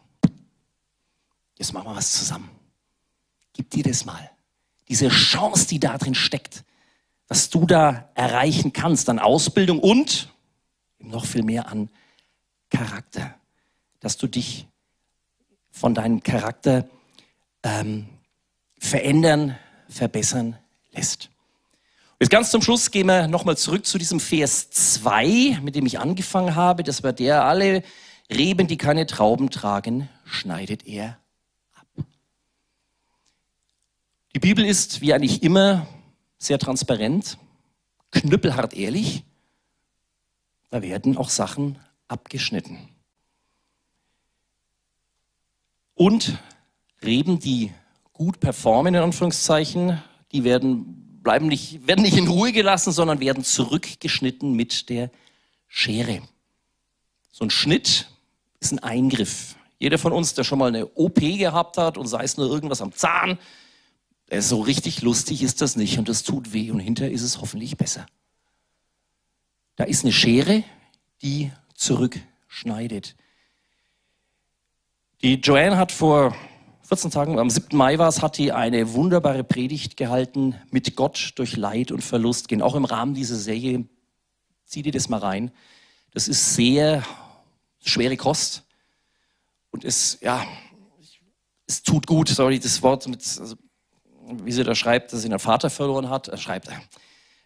jetzt 1.58 1.72
machen 1.72 1.88
wir 1.88 1.96
was 1.96 2.12
zusammen. 2.12 2.50
Gib 3.52 3.70
dir 3.70 3.82
das 3.82 4.04
mal. 4.04 4.30
Diese 4.88 5.08
Chance, 5.08 5.66
die 5.68 5.80
da 5.80 5.96
drin 5.98 6.14
steckt, 6.14 6.64
was 7.28 7.50
du 7.50 7.66
da 7.66 8.10
erreichen 8.14 8.72
kannst 8.72 9.08
an 9.08 9.18
Ausbildung 9.18 9.78
und 9.78 10.28
noch 10.98 11.24
viel 11.24 11.42
mehr 11.42 11.68
an 11.68 11.88
Charakter, 12.70 13.34
dass 14.00 14.16
du 14.16 14.26
dich 14.26 14.66
von 15.70 15.94
deinem 15.94 16.22
Charakter 16.22 16.88
ähm, 17.62 18.06
verändern, 18.78 19.56
verbessern 19.88 20.58
lässt. 20.92 21.30
Jetzt 22.18 22.30
ganz 22.30 22.50
zum 22.50 22.60
Schluss 22.60 22.90
gehen 22.90 23.06
wir 23.06 23.28
nochmal 23.28 23.56
zurück 23.56 23.86
zu 23.86 23.96
diesem 23.96 24.20
Vers 24.20 24.70
2, 24.70 25.60
mit 25.62 25.74
dem 25.74 25.86
ich 25.86 25.98
angefangen 25.98 26.54
habe. 26.54 26.82
Das 26.82 27.02
war 27.02 27.12
der, 27.12 27.44
alle 27.44 27.82
Reben, 28.30 28.68
die 28.68 28.76
keine 28.76 29.06
Trauben 29.06 29.50
tragen, 29.50 30.08
schneidet 30.24 30.86
er 30.86 31.18
ab. 31.74 32.04
Die 34.34 34.38
Bibel 34.38 34.64
ist, 34.64 35.00
wie 35.00 35.12
eigentlich 35.12 35.42
immer, 35.42 35.86
sehr 36.38 36.58
transparent, 36.58 37.38
knüppelhart 38.12 38.74
ehrlich. 38.74 39.24
Da 40.70 40.82
werden 40.82 41.16
auch 41.16 41.28
Sachen 41.28 41.78
abgeschnitten. 42.06 42.88
Und 45.94 46.38
Reben, 47.02 47.40
die 47.40 47.72
gut 48.12 48.40
performen, 48.40 48.94
in 48.94 49.02
Anführungszeichen, 49.02 50.00
die 50.32 50.44
werden, 50.44 51.20
bleiben 51.22 51.48
nicht, 51.48 51.86
werden 51.86 52.02
nicht 52.02 52.16
in 52.16 52.28
Ruhe 52.28 52.52
gelassen, 52.52 52.92
sondern 52.92 53.20
werden 53.20 53.42
zurückgeschnitten 53.42 54.52
mit 54.54 54.88
der 54.88 55.10
Schere. 55.66 56.22
So 57.32 57.44
ein 57.44 57.50
Schnitt 57.50 58.08
ist 58.60 58.72
ein 58.72 58.78
Eingriff. 58.78 59.56
Jeder 59.78 59.98
von 59.98 60.12
uns, 60.12 60.34
der 60.34 60.44
schon 60.44 60.58
mal 60.58 60.68
eine 60.68 60.86
OP 60.94 61.20
gehabt 61.20 61.78
hat 61.78 61.96
und 61.96 62.06
sei 62.06 62.22
es 62.22 62.36
nur 62.36 62.48
irgendwas 62.48 62.82
am 62.82 62.92
Zahn, 62.92 63.38
so 64.38 64.60
richtig 64.60 65.02
lustig 65.02 65.42
ist 65.42 65.60
das 65.60 65.74
nicht 65.74 65.98
und 65.98 66.08
das 66.08 66.22
tut 66.22 66.52
weh 66.52 66.70
und 66.70 66.78
hinterher 66.78 67.12
ist 67.12 67.22
es 67.22 67.40
hoffentlich 67.40 67.76
besser. 67.76 68.06
Da 69.76 69.84
ist 69.84 70.04
eine 70.04 70.12
Schere, 70.12 70.62
die 71.22 71.50
zurückschneidet. 71.74 73.16
Die 75.22 75.34
Joanne 75.34 75.76
hat 75.78 75.90
vor 75.90 76.36
14 76.82 77.10
Tagen, 77.10 77.38
am 77.38 77.50
7. 77.50 77.76
Mai 77.76 77.98
war 77.98 78.08
es, 78.08 78.20
hat 78.20 78.36
die 78.36 78.52
eine 78.52 78.92
wunderbare 78.94 79.44
Predigt 79.44 79.96
gehalten, 79.96 80.56
mit 80.70 80.96
Gott 80.96 81.32
durch 81.36 81.56
Leid 81.56 81.92
und 81.92 82.02
Verlust 82.02 82.48
gehen. 82.48 82.62
Auch 82.62 82.74
im 82.74 82.84
Rahmen 82.84 83.14
dieser 83.14 83.36
Serie, 83.36 83.86
zieh 84.64 84.82
dir 84.82 84.92
das 84.92 85.08
mal 85.08 85.18
rein. 85.18 85.50
Das 86.12 86.28
ist 86.28 86.54
sehr 86.54 87.04
schwere 87.84 88.16
Kost. 88.16 88.64
Und 89.70 89.84
es, 89.84 90.18
ja, 90.20 90.46
es 91.66 91.82
tut 91.82 92.06
gut, 92.06 92.28
sorry, 92.28 92.58
das 92.58 92.82
Wort, 92.82 93.06
mit, 93.06 93.20
also, 93.38 93.56
wie 94.42 94.52
sie 94.52 94.64
da 94.64 94.74
schreibt, 94.74 95.12
dass 95.12 95.22
sie 95.22 95.28
einen 95.28 95.38
Vater 95.38 95.70
verloren 95.70 96.08
hat. 96.10 96.28
Er 96.28 96.36
schreibt, 96.36 96.68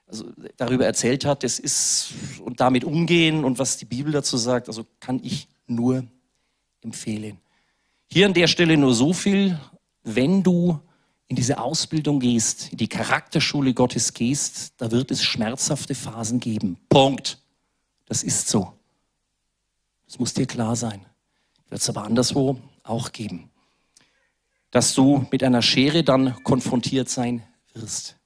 also 0.07 0.31
darüber 0.57 0.87
erzählt 0.87 1.25
hat, 1.25 1.43
das 1.43 1.59
ist, 1.59 2.15
und 2.43 2.61
damit 2.61 2.85
umgehen 2.85 3.45
und 3.45 3.59
was 3.59 3.77
die 3.77 3.85
Bibel 3.85 4.13
dazu 4.13 4.37
sagt, 4.37 4.69
also 4.69 4.87
kann 5.01 5.21
ich 5.23 5.49
nur 5.67 6.05
empfehlen. 6.83 7.39
Hier 8.07 8.27
an 8.27 8.35
der 8.35 8.47
Stelle 8.47 8.77
nur 8.77 8.95
so 8.95 9.13
viel, 9.13 9.59
wenn 10.03 10.43
du 10.43 10.79
in 11.27 11.37
diese 11.37 11.59
Ausbildung 11.59 12.21
gehst, 12.21 12.71
in 12.73 12.79
die 12.79 12.89
Charakterschule 12.89 13.73
Gottes 13.73 14.13
gehst, 14.13 14.75
da 14.77 14.91
wird 14.91 15.11
es 15.11 15.23
schmerzhafte 15.23 15.95
Phasen 15.95 16.39
geben. 16.39 16.79
Punkt. 16.89 17.39
Das 18.07 18.23
ist 18.23 18.49
so. 18.49 18.75
Das 20.15 20.21
muss 20.21 20.33
dir 20.33 20.47
klar 20.47 20.77
sein. 20.77 21.05
Wird 21.71 21.81
es 21.81 21.89
aber 21.89 22.05
anderswo 22.05 22.57
auch 22.85 23.11
geben. 23.11 23.51
Dass 24.71 24.95
du 24.95 25.27
mit 25.33 25.43
einer 25.43 25.61
Schere 25.61 26.05
dann 26.05 26.41
konfrontiert 26.45 27.09
sein 27.09 27.43
wirst. 27.73 28.17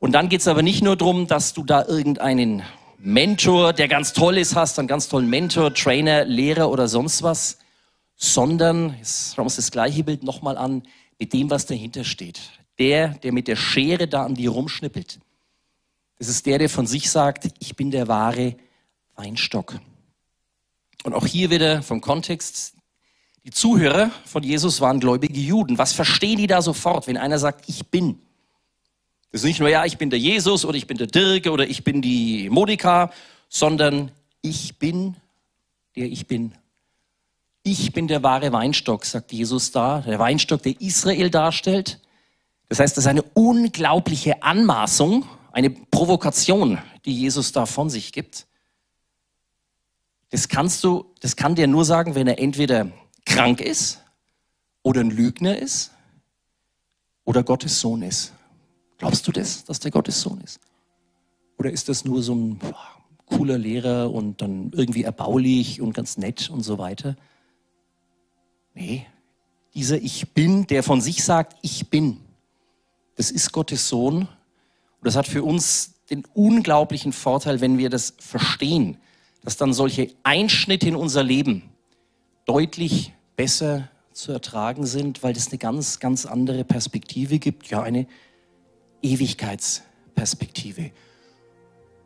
Und 0.00 0.12
dann 0.12 0.28
geht 0.28 0.42
es 0.42 0.48
aber 0.48 0.60
nicht 0.60 0.82
nur 0.82 0.96
darum, 0.96 1.26
dass 1.26 1.54
du 1.54 1.64
da 1.64 1.86
irgendeinen 1.86 2.62
Mentor, 2.98 3.72
der 3.72 3.88
ganz 3.88 4.12
toll 4.12 4.36
ist, 4.36 4.54
hast, 4.54 4.78
einen 4.78 4.86
ganz 4.86 5.08
tollen 5.08 5.30
Mentor, 5.30 5.72
Trainer, 5.72 6.26
Lehrer 6.26 6.70
oder 6.70 6.88
sonst 6.88 7.22
was, 7.22 7.56
sondern, 8.16 8.94
jetzt 8.98 9.28
schauen 9.28 9.44
wir 9.44 9.44
uns 9.44 9.56
das 9.56 9.70
gleiche 9.70 10.04
Bild 10.04 10.22
nochmal 10.24 10.58
an, 10.58 10.82
mit 11.18 11.32
dem, 11.32 11.48
was 11.48 11.64
dahinter 11.64 12.04
steht. 12.04 12.38
Der, 12.78 13.08
der 13.08 13.32
mit 13.32 13.48
der 13.48 13.56
Schere 13.56 14.08
da 14.08 14.26
an 14.26 14.34
dir 14.34 14.50
rumschnippelt. 14.50 15.20
Das 16.18 16.28
ist 16.28 16.44
der, 16.44 16.58
der 16.58 16.68
von 16.68 16.86
sich 16.86 17.10
sagt, 17.10 17.48
ich 17.60 17.76
bin 17.76 17.90
der 17.90 18.08
wahre 18.08 18.56
Weinstock. 19.16 19.80
Und 21.04 21.14
auch 21.14 21.26
hier 21.26 21.50
wieder 21.50 21.82
vom 21.82 22.00
Kontext, 22.00 22.74
die 23.44 23.50
Zuhörer 23.50 24.10
von 24.26 24.42
Jesus 24.42 24.80
waren 24.80 25.00
gläubige 25.00 25.40
Juden. 25.40 25.78
Was 25.78 25.92
verstehen 25.92 26.38
die 26.38 26.46
da 26.46 26.60
sofort, 26.60 27.06
wenn 27.06 27.16
einer 27.16 27.38
sagt, 27.38 27.68
ich 27.68 27.86
bin? 27.86 28.20
Das 29.32 29.42
ist 29.42 29.46
nicht 29.46 29.60
nur, 29.60 29.68
ja, 29.68 29.84
ich 29.84 29.96
bin 29.96 30.10
der 30.10 30.18
Jesus 30.18 30.64
oder 30.64 30.76
ich 30.76 30.86
bin 30.86 30.98
der 30.98 31.06
Dirk 31.06 31.46
oder 31.46 31.66
ich 31.66 31.84
bin 31.84 32.02
die 32.02 32.50
Monika, 32.50 33.12
sondern 33.48 34.10
ich 34.42 34.78
bin 34.78 35.16
der 35.96 36.06
ich 36.06 36.26
bin. 36.26 36.52
Ich 37.62 37.92
bin 37.92 38.08
der 38.08 38.22
wahre 38.22 38.52
Weinstock, 38.52 39.04
sagt 39.04 39.32
Jesus 39.32 39.70
da, 39.70 40.00
der 40.00 40.18
Weinstock, 40.18 40.62
der 40.62 40.80
Israel 40.80 41.30
darstellt. 41.30 42.00
Das 42.68 42.78
heißt, 42.78 42.96
das 42.96 43.04
ist 43.04 43.08
eine 43.08 43.22
unglaubliche 43.34 44.42
Anmaßung, 44.42 45.26
eine 45.52 45.70
Provokation, 45.70 46.78
die 47.04 47.12
Jesus 47.12 47.52
da 47.52 47.66
von 47.66 47.90
sich 47.90 48.12
gibt. 48.12 48.46
Das 50.30 50.48
kannst 50.48 50.84
du, 50.84 51.06
das 51.20 51.36
kann 51.36 51.54
dir 51.54 51.66
nur 51.66 51.84
sagen, 51.84 52.14
wenn 52.14 52.26
er 52.26 52.38
entweder 52.38 52.90
krank 53.26 53.60
ist 53.60 54.00
oder 54.82 55.00
ein 55.00 55.10
Lügner 55.10 55.58
ist 55.58 55.90
oder 57.24 57.42
Gottes 57.42 57.80
Sohn 57.80 58.02
ist. 58.02 58.32
Glaubst 58.98 59.26
du 59.26 59.32
das, 59.32 59.64
dass 59.64 59.80
der 59.80 59.90
Gottes 59.90 60.20
Sohn 60.20 60.40
ist? 60.40 60.60
Oder 61.58 61.70
ist 61.70 61.88
das 61.88 62.04
nur 62.04 62.22
so 62.22 62.34
ein 62.34 62.60
cooler 63.26 63.58
Lehrer 63.58 64.10
und 64.12 64.40
dann 64.40 64.70
irgendwie 64.74 65.02
erbaulich 65.02 65.80
und 65.80 65.94
ganz 65.94 66.16
nett 66.16 66.48
und 66.48 66.62
so 66.62 66.78
weiter? 66.78 67.16
Nee, 68.74 69.06
dieser 69.74 69.98
Ich 69.98 70.32
bin, 70.32 70.66
der 70.66 70.82
von 70.82 71.00
sich 71.00 71.24
sagt, 71.24 71.56
ich 71.62 71.90
bin, 71.90 72.20
das 73.16 73.30
ist 73.30 73.52
Gottes 73.52 73.88
Sohn. 73.88 74.22
Und 74.22 74.28
das 75.06 75.16
hat 75.16 75.26
für 75.26 75.42
uns 75.42 75.94
den 76.10 76.24
unglaublichen 76.34 77.12
Vorteil, 77.12 77.60
wenn 77.60 77.78
wir 77.78 77.90
das 77.90 78.14
verstehen, 78.18 78.98
dass 79.42 79.56
dann 79.56 79.72
solche 79.72 80.10
Einschnitte 80.22 80.88
in 80.88 80.96
unser 80.96 81.22
Leben 81.22 81.70
deutlich 82.46 83.12
besser 83.36 83.88
zu 84.12 84.32
ertragen 84.32 84.86
sind, 84.86 85.22
weil 85.22 85.32
das 85.32 85.48
eine 85.48 85.58
ganz, 85.58 85.98
ganz 85.98 86.26
andere 86.26 86.64
Perspektive 86.64 87.38
gibt, 87.38 87.68
ja 87.70 87.82
eine 87.82 88.06
Ewigkeitsperspektive. 89.02 90.90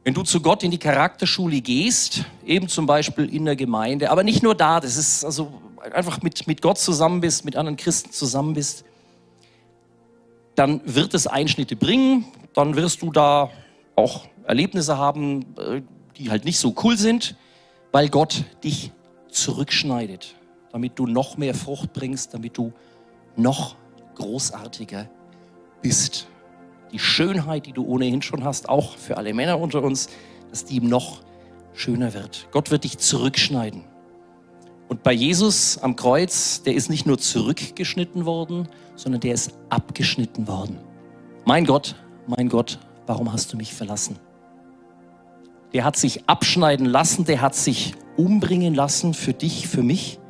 Wenn 0.04 0.14
du 0.14 0.22
zu 0.22 0.40
Gott 0.40 0.62
in 0.62 0.70
die 0.70 0.78
Charakterschule 0.78 1.60
gehst, 1.62 2.24
eben 2.44 2.68
zum 2.68 2.86
Beispiel 2.86 3.34
in 3.34 3.46
der 3.46 3.56
Gemeinde, 3.56 4.10
aber 4.10 4.22
nicht 4.22 4.42
nur 4.42 4.54
da, 4.54 4.78
das 4.80 4.96
ist 4.96 5.24
also 5.24 5.62
einfach 5.92 6.20
mit, 6.22 6.46
mit 6.46 6.60
Gott 6.60 6.78
zusammen 6.78 7.20
bist, 7.20 7.44
mit 7.44 7.56
anderen 7.56 7.76
Christen 7.76 8.12
zusammen 8.12 8.52
bist, 8.52 8.84
dann 10.54 10.82
wird 10.84 11.14
es 11.14 11.26
Einschnitte 11.26 11.74
bringen, 11.74 12.26
dann 12.52 12.76
wirst 12.76 13.02
du 13.02 13.10
da 13.10 13.50
auch 13.96 14.26
Erlebnisse 14.46 14.98
haben, 14.98 15.46
äh, 15.58 15.82
die 16.16 16.30
halt 16.30 16.44
nicht 16.44 16.58
so 16.58 16.74
cool 16.82 16.96
sind, 16.96 17.36
weil 17.92 18.08
Gott 18.08 18.44
dich 18.62 18.92
zurückschneidet, 19.30 20.34
damit 20.72 20.98
du 20.98 21.06
noch 21.06 21.36
mehr 21.36 21.54
Frucht 21.54 21.92
bringst, 21.92 22.34
damit 22.34 22.56
du 22.56 22.72
noch 23.36 23.76
großartiger 24.14 25.08
bist 25.82 26.28
die 26.94 27.00
Schönheit, 27.00 27.66
die 27.66 27.72
du 27.72 27.84
ohnehin 27.84 28.22
schon 28.22 28.44
hast, 28.44 28.68
auch 28.68 28.96
für 28.96 29.16
alle 29.16 29.34
Männer 29.34 29.58
unter 29.58 29.82
uns, 29.82 30.08
dass 30.50 30.64
die 30.64 30.80
noch 30.80 31.22
schöner 31.74 32.14
wird. 32.14 32.46
Gott 32.52 32.70
wird 32.70 32.84
dich 32.84 32.98
zurückschneiden. 32.98 33.82
Und 34.86 35.02
bei 35.02 35.12
Jesus 35.12 35.76
am 35.78 35.96
Kreuz, 35.96 36.62
der 36.62 36.74
ist 36.74 36.88
nicht 36.90 37.04
nur 37.04 37.18
zurückgeschnitten 37.18 38.26
worden, 38.26 38.68
sondern 38.94 39.20
der 39.20 39.34
ist 39.34 39.54
abgeschnitten 39.70 40.46
worden. 40.46 40.78
Mein 41.44 41.64
Gott, 41.64 41.96
mein 42.28 42.48
Gott, 42.48 42.78
warum 43.06 43.32
hast 43.32 43.52
du 43.52 43.56
mich 43.56 43.74
verlassen? 43.74 44.16
Der 45.74 45.84
hat 45.84 45.96
sich 45.96 46.28
abschneiden 46.28 46.86
lassen, 46.86 47.24
der 47.24 47.42
hat 47.42 47.54
sich 47.54 47.94
umbringen 48.16 48.74
lassen 48.74 49.12
für 49.12 49.32
dich, 49.32 49.66
für 49.66 49.82
mich, 49.82 50.20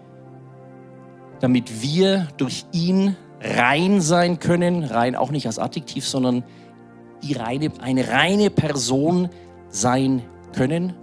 damit 1.41 1.83
wir 1.83 2.29
durch 2.39 2.65
ihn 2.73 3.15
rein 3.43 4.01
sein 4.01 4.39
können, 4.39 4.85
rein 4.85 5.15
auch 5.15 5.31
nicht 5.31 5.47
als 5.47 5.59
Adjektiv, 5.59 6.09
sondern 6.09 6.45
die 7.23 7.35
reine, 7.35 7.71
eine 7.83 8.09
reine 8.09 8.49
Person 8.49 9.29
sein 9.69 10.23
können 10.55 10.95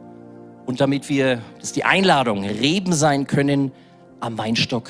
und 0.66 0.82
damit 0.82 1.08
wir, 1.08 1.36
das 1.60 1.66
ist 1.66 1.76
die 1.76 1.84
Einladung, 1.84 2.44
Reben 2.44 2.94
sein 2.94 3.28
können 3.28 3.72
am 4.22 4.38
Weinstock 4.40 4.90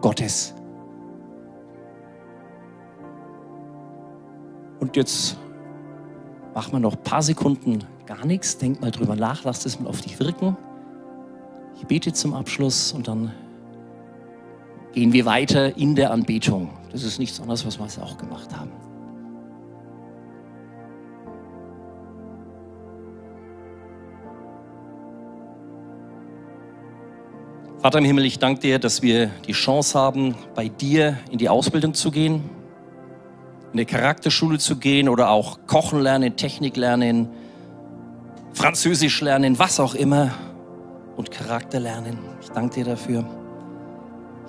Gottes. 0.00 0.54
Und 4.80 4.96
jetzt 4.96 5.36
machen 6.54 6.72
wir 6.72 6.80
noch 6.80 6.94
ein 6.94 7.02
paar 7.02 7.22
Sekunden 7.22 7.84
gar 8.08 8.24
nichts, 8.24 8.56
denk 8.56 8.80
mal 8.80 8.90
drüber 8.90 9.16
nach, 9.16 9.44
lass 9.44 9.64
das 9.64 9.78
mal 9.78 9.86
auf 9.86 10.00
dich 10.00 10.18
wirken. 10.18 10.56
Ich 11.76 11.86
bete 11.86 12.10
zum 12.14 12.32
Abschluss 12.32 12.92
und 12.92 13.06
dann 13.06 13.32
gehen 14.94 15.12
wir 15.12 15.26
weiter 15.26 15.76
in 15.76 15.94
der 15.94 16.10
Anbetung. 16.10 16.70
Das 16.90 17.02
ist 17.02 17.18
nichts 17.18 17.38
anderes, 17.38 17.66
was 17.66 17.98
wir 17.98 18.02
auch 18.02 18.16
gemacht 18.16 18.48
haben. 18.56 18.72
Vater 27.82 27.98
im 27.98 28.06
Himmel, 28.06 28.24
ich 28.24 28.38
danke 28.38 28.60
dir, 28.62 28.78
dass 28.78 29.02
wir 29.02 29.30
die 29.46 29.52
Chance 29.52 29.98
haben, 29.98 30.34
bei 30.54 30.68
dir 30.68 31.18
in 31.30 31.36
die 31.36 31.50
Ausbildung 31.50 31.92
zu 31.92 32.10
gehen, 32.10 32.42
in 33.72 33.76
der 33.76 33.86
Charakterschule 33.86 34.58
zu 34.58 34.76
gehen 34.76 35.10
oder 35.10 35.28
auch 35.28 35.58
Kochen 35.66 36.00
lernen, 36.00 36.36
Technik 36.36 36.78
lernen, 36.78 37.28
Französisch 38.52 39.20
lernen, 39.20 39.58
was 39.58 39.80
auch 39.80 39.94
immer 39.94 40.32
und 41.16 41.30
Charakter 41.30 41.80
lernen. 41.80 42.18
Ich 42.40 42.48
danke 42.50 42.76
dir 42.76 42.84
dafür 42.84 43.24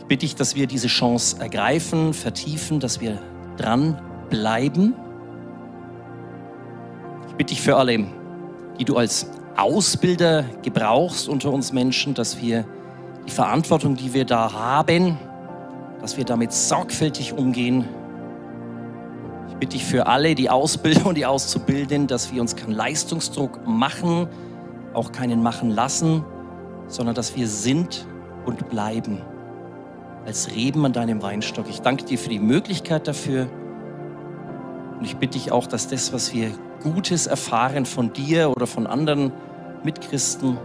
bitte 0.10 0.26
ich, 0.26 0.36
dass 0.36 0.56
wir 0.56 0.68
diese 0.68 0.88
Chance 0.88 1.40
ergreifen, 1.40 2.14
vertiefen, 2.14 2.82
dass 2.82 3.00
wir 3.00 3.22
dranbleiben. 3.56 4.96
Ich 7.30 7.36
bitte 7.36 7.54
dich 7.54 7.62
für 7.62 7.78
alle, 7.78 8.06
die 8.80 8.86
du 8.86 8.98
als 8.98 9.30
Ausbilder 9.56 10.44
gebrauchst 10.64 11.30
unter 11.30 11.54
uns 11.54 11.72
Menschen, 11.72 12.16
dass 12.16 12.42
wir 12.42 12.66
die 13.28 13.32
Verantwortung, 13.32 13.96
die 13.96 14.14
wir 14.14 14.26
da 14.26 14.52
haben, 14.52 15.18
dass 16.02 16.18
wir 16.18 16.26
damit 16.26 16.54
sorgfältig 16.54 17.34
umgehen. 17.34 17.86
Ich 19.60 19.68
bitte 19.68 19.76
dich 19.76 19.86
für 19.86 20.08
alle, 20.08 20.36
die 20.36 20.50
Ausbilder 20.50 21.06
und 21.08 21.16
die 21.16 21.26
Auszubildenden, 21.26 22.08
dass 22.08 22.32
wir 22.34 22.40
uns 22.40 22.56
keinen 22.56 22.72
Leistungsdruck 22.72 23.68
machen, 23.68 24.30
auch 24.94 25.12
keinen 25.12 25.44
machen 25.44 25.70
lassen, 25.70 26.24
sondern 26.88 27.14
dass 27.14 27.36
wir 27.36 27.46
sind 27.50 28.08
und 28.46 28.70
bleiben 28.70 29.22
als 30.26 30.50
Reben 30.56 30.86
an 30.86 30.94
deinem 30.94 31.22
Weinstock. 31.22 31.66
Ich 31.70 31.82
danke 31.82 32.06
dir 32.06 32.18
für 32.18 32.30
die 32.30 32.40
Möglichkeit 32.40 33.06
dafür. 33.06 33.50
Und 34.98 35.04
ich 35.04 35.18
bitte 35.18 35.38
dich 35.38 35.52
auch, 35.52 35.68
dass 35.68 35.90
das, 35.90 36.14
was 36.14 36.34
wir 36.34 36.52
Gutes 36.82 37.28
erfahren 37.28 37.86
von 37.86 38.14
dir 38.14 38.52
oder 38.52 38.66
von 38.66 38.88
anderen 38.88 39.34
Mitchristen 39.84 40.58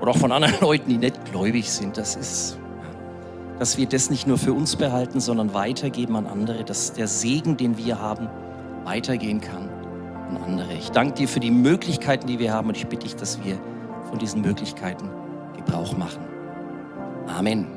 oder 0.00 0.12
auch 0.12 0.16
von 0.16 0.32
anderen 0.32 0.58
Leuten, 0.62 0.88
die 0.88 0.96
nicht 0.96 1.30
gläubig 1.30 1.70
sind, 1.70 1.98
das 1.98 2.16
ist, 2.16 2.58
dass 3.58 3.78
wir 3.78 3.86
das 3.86 4.10
nicht 4.10 4.26
nur 4.26 4.38
für 4.38 4.52
uns 4.52 4.76
behalten, 4.76 5.20
sondern 5.20 5.54
weitergeben 5.54 6.16
an 6.16 6.26
andere, 6.26 6.64
dass 6.64 6.92
der 6.92 7.08
Segen, 7.08 7.56
den 7.56 7.78
wir 7.78 8.00
haben, 8.00 8.28
weitergehen 8.84 9.40
kann 9.40 9.68
an 10.28 10.36
andere. 10.38 10.72
Ich 10.74 10.90
danke 10.90 11.14
dir 11.14 11.28
für 11.28 11.40
die 11.40 11.50
Möglichkeiten, 11.50 12.26
die 12.26 12.38
wir 12.38 12.52
haben 12.52 12.68
und 12.68 12.76
ich 12.76 12.86
bitte 12.86 13.04
dich, 13.04 13.16
dass 13.16 13.42
wir 13.44 13.58
von 14.08 14.18
diesen 14.18 14.42
Möglichkeiten 14.42 15.10
Gebrauch 15.56 15.96
machen. 15.96 16.24
Amen. 17.26 17.75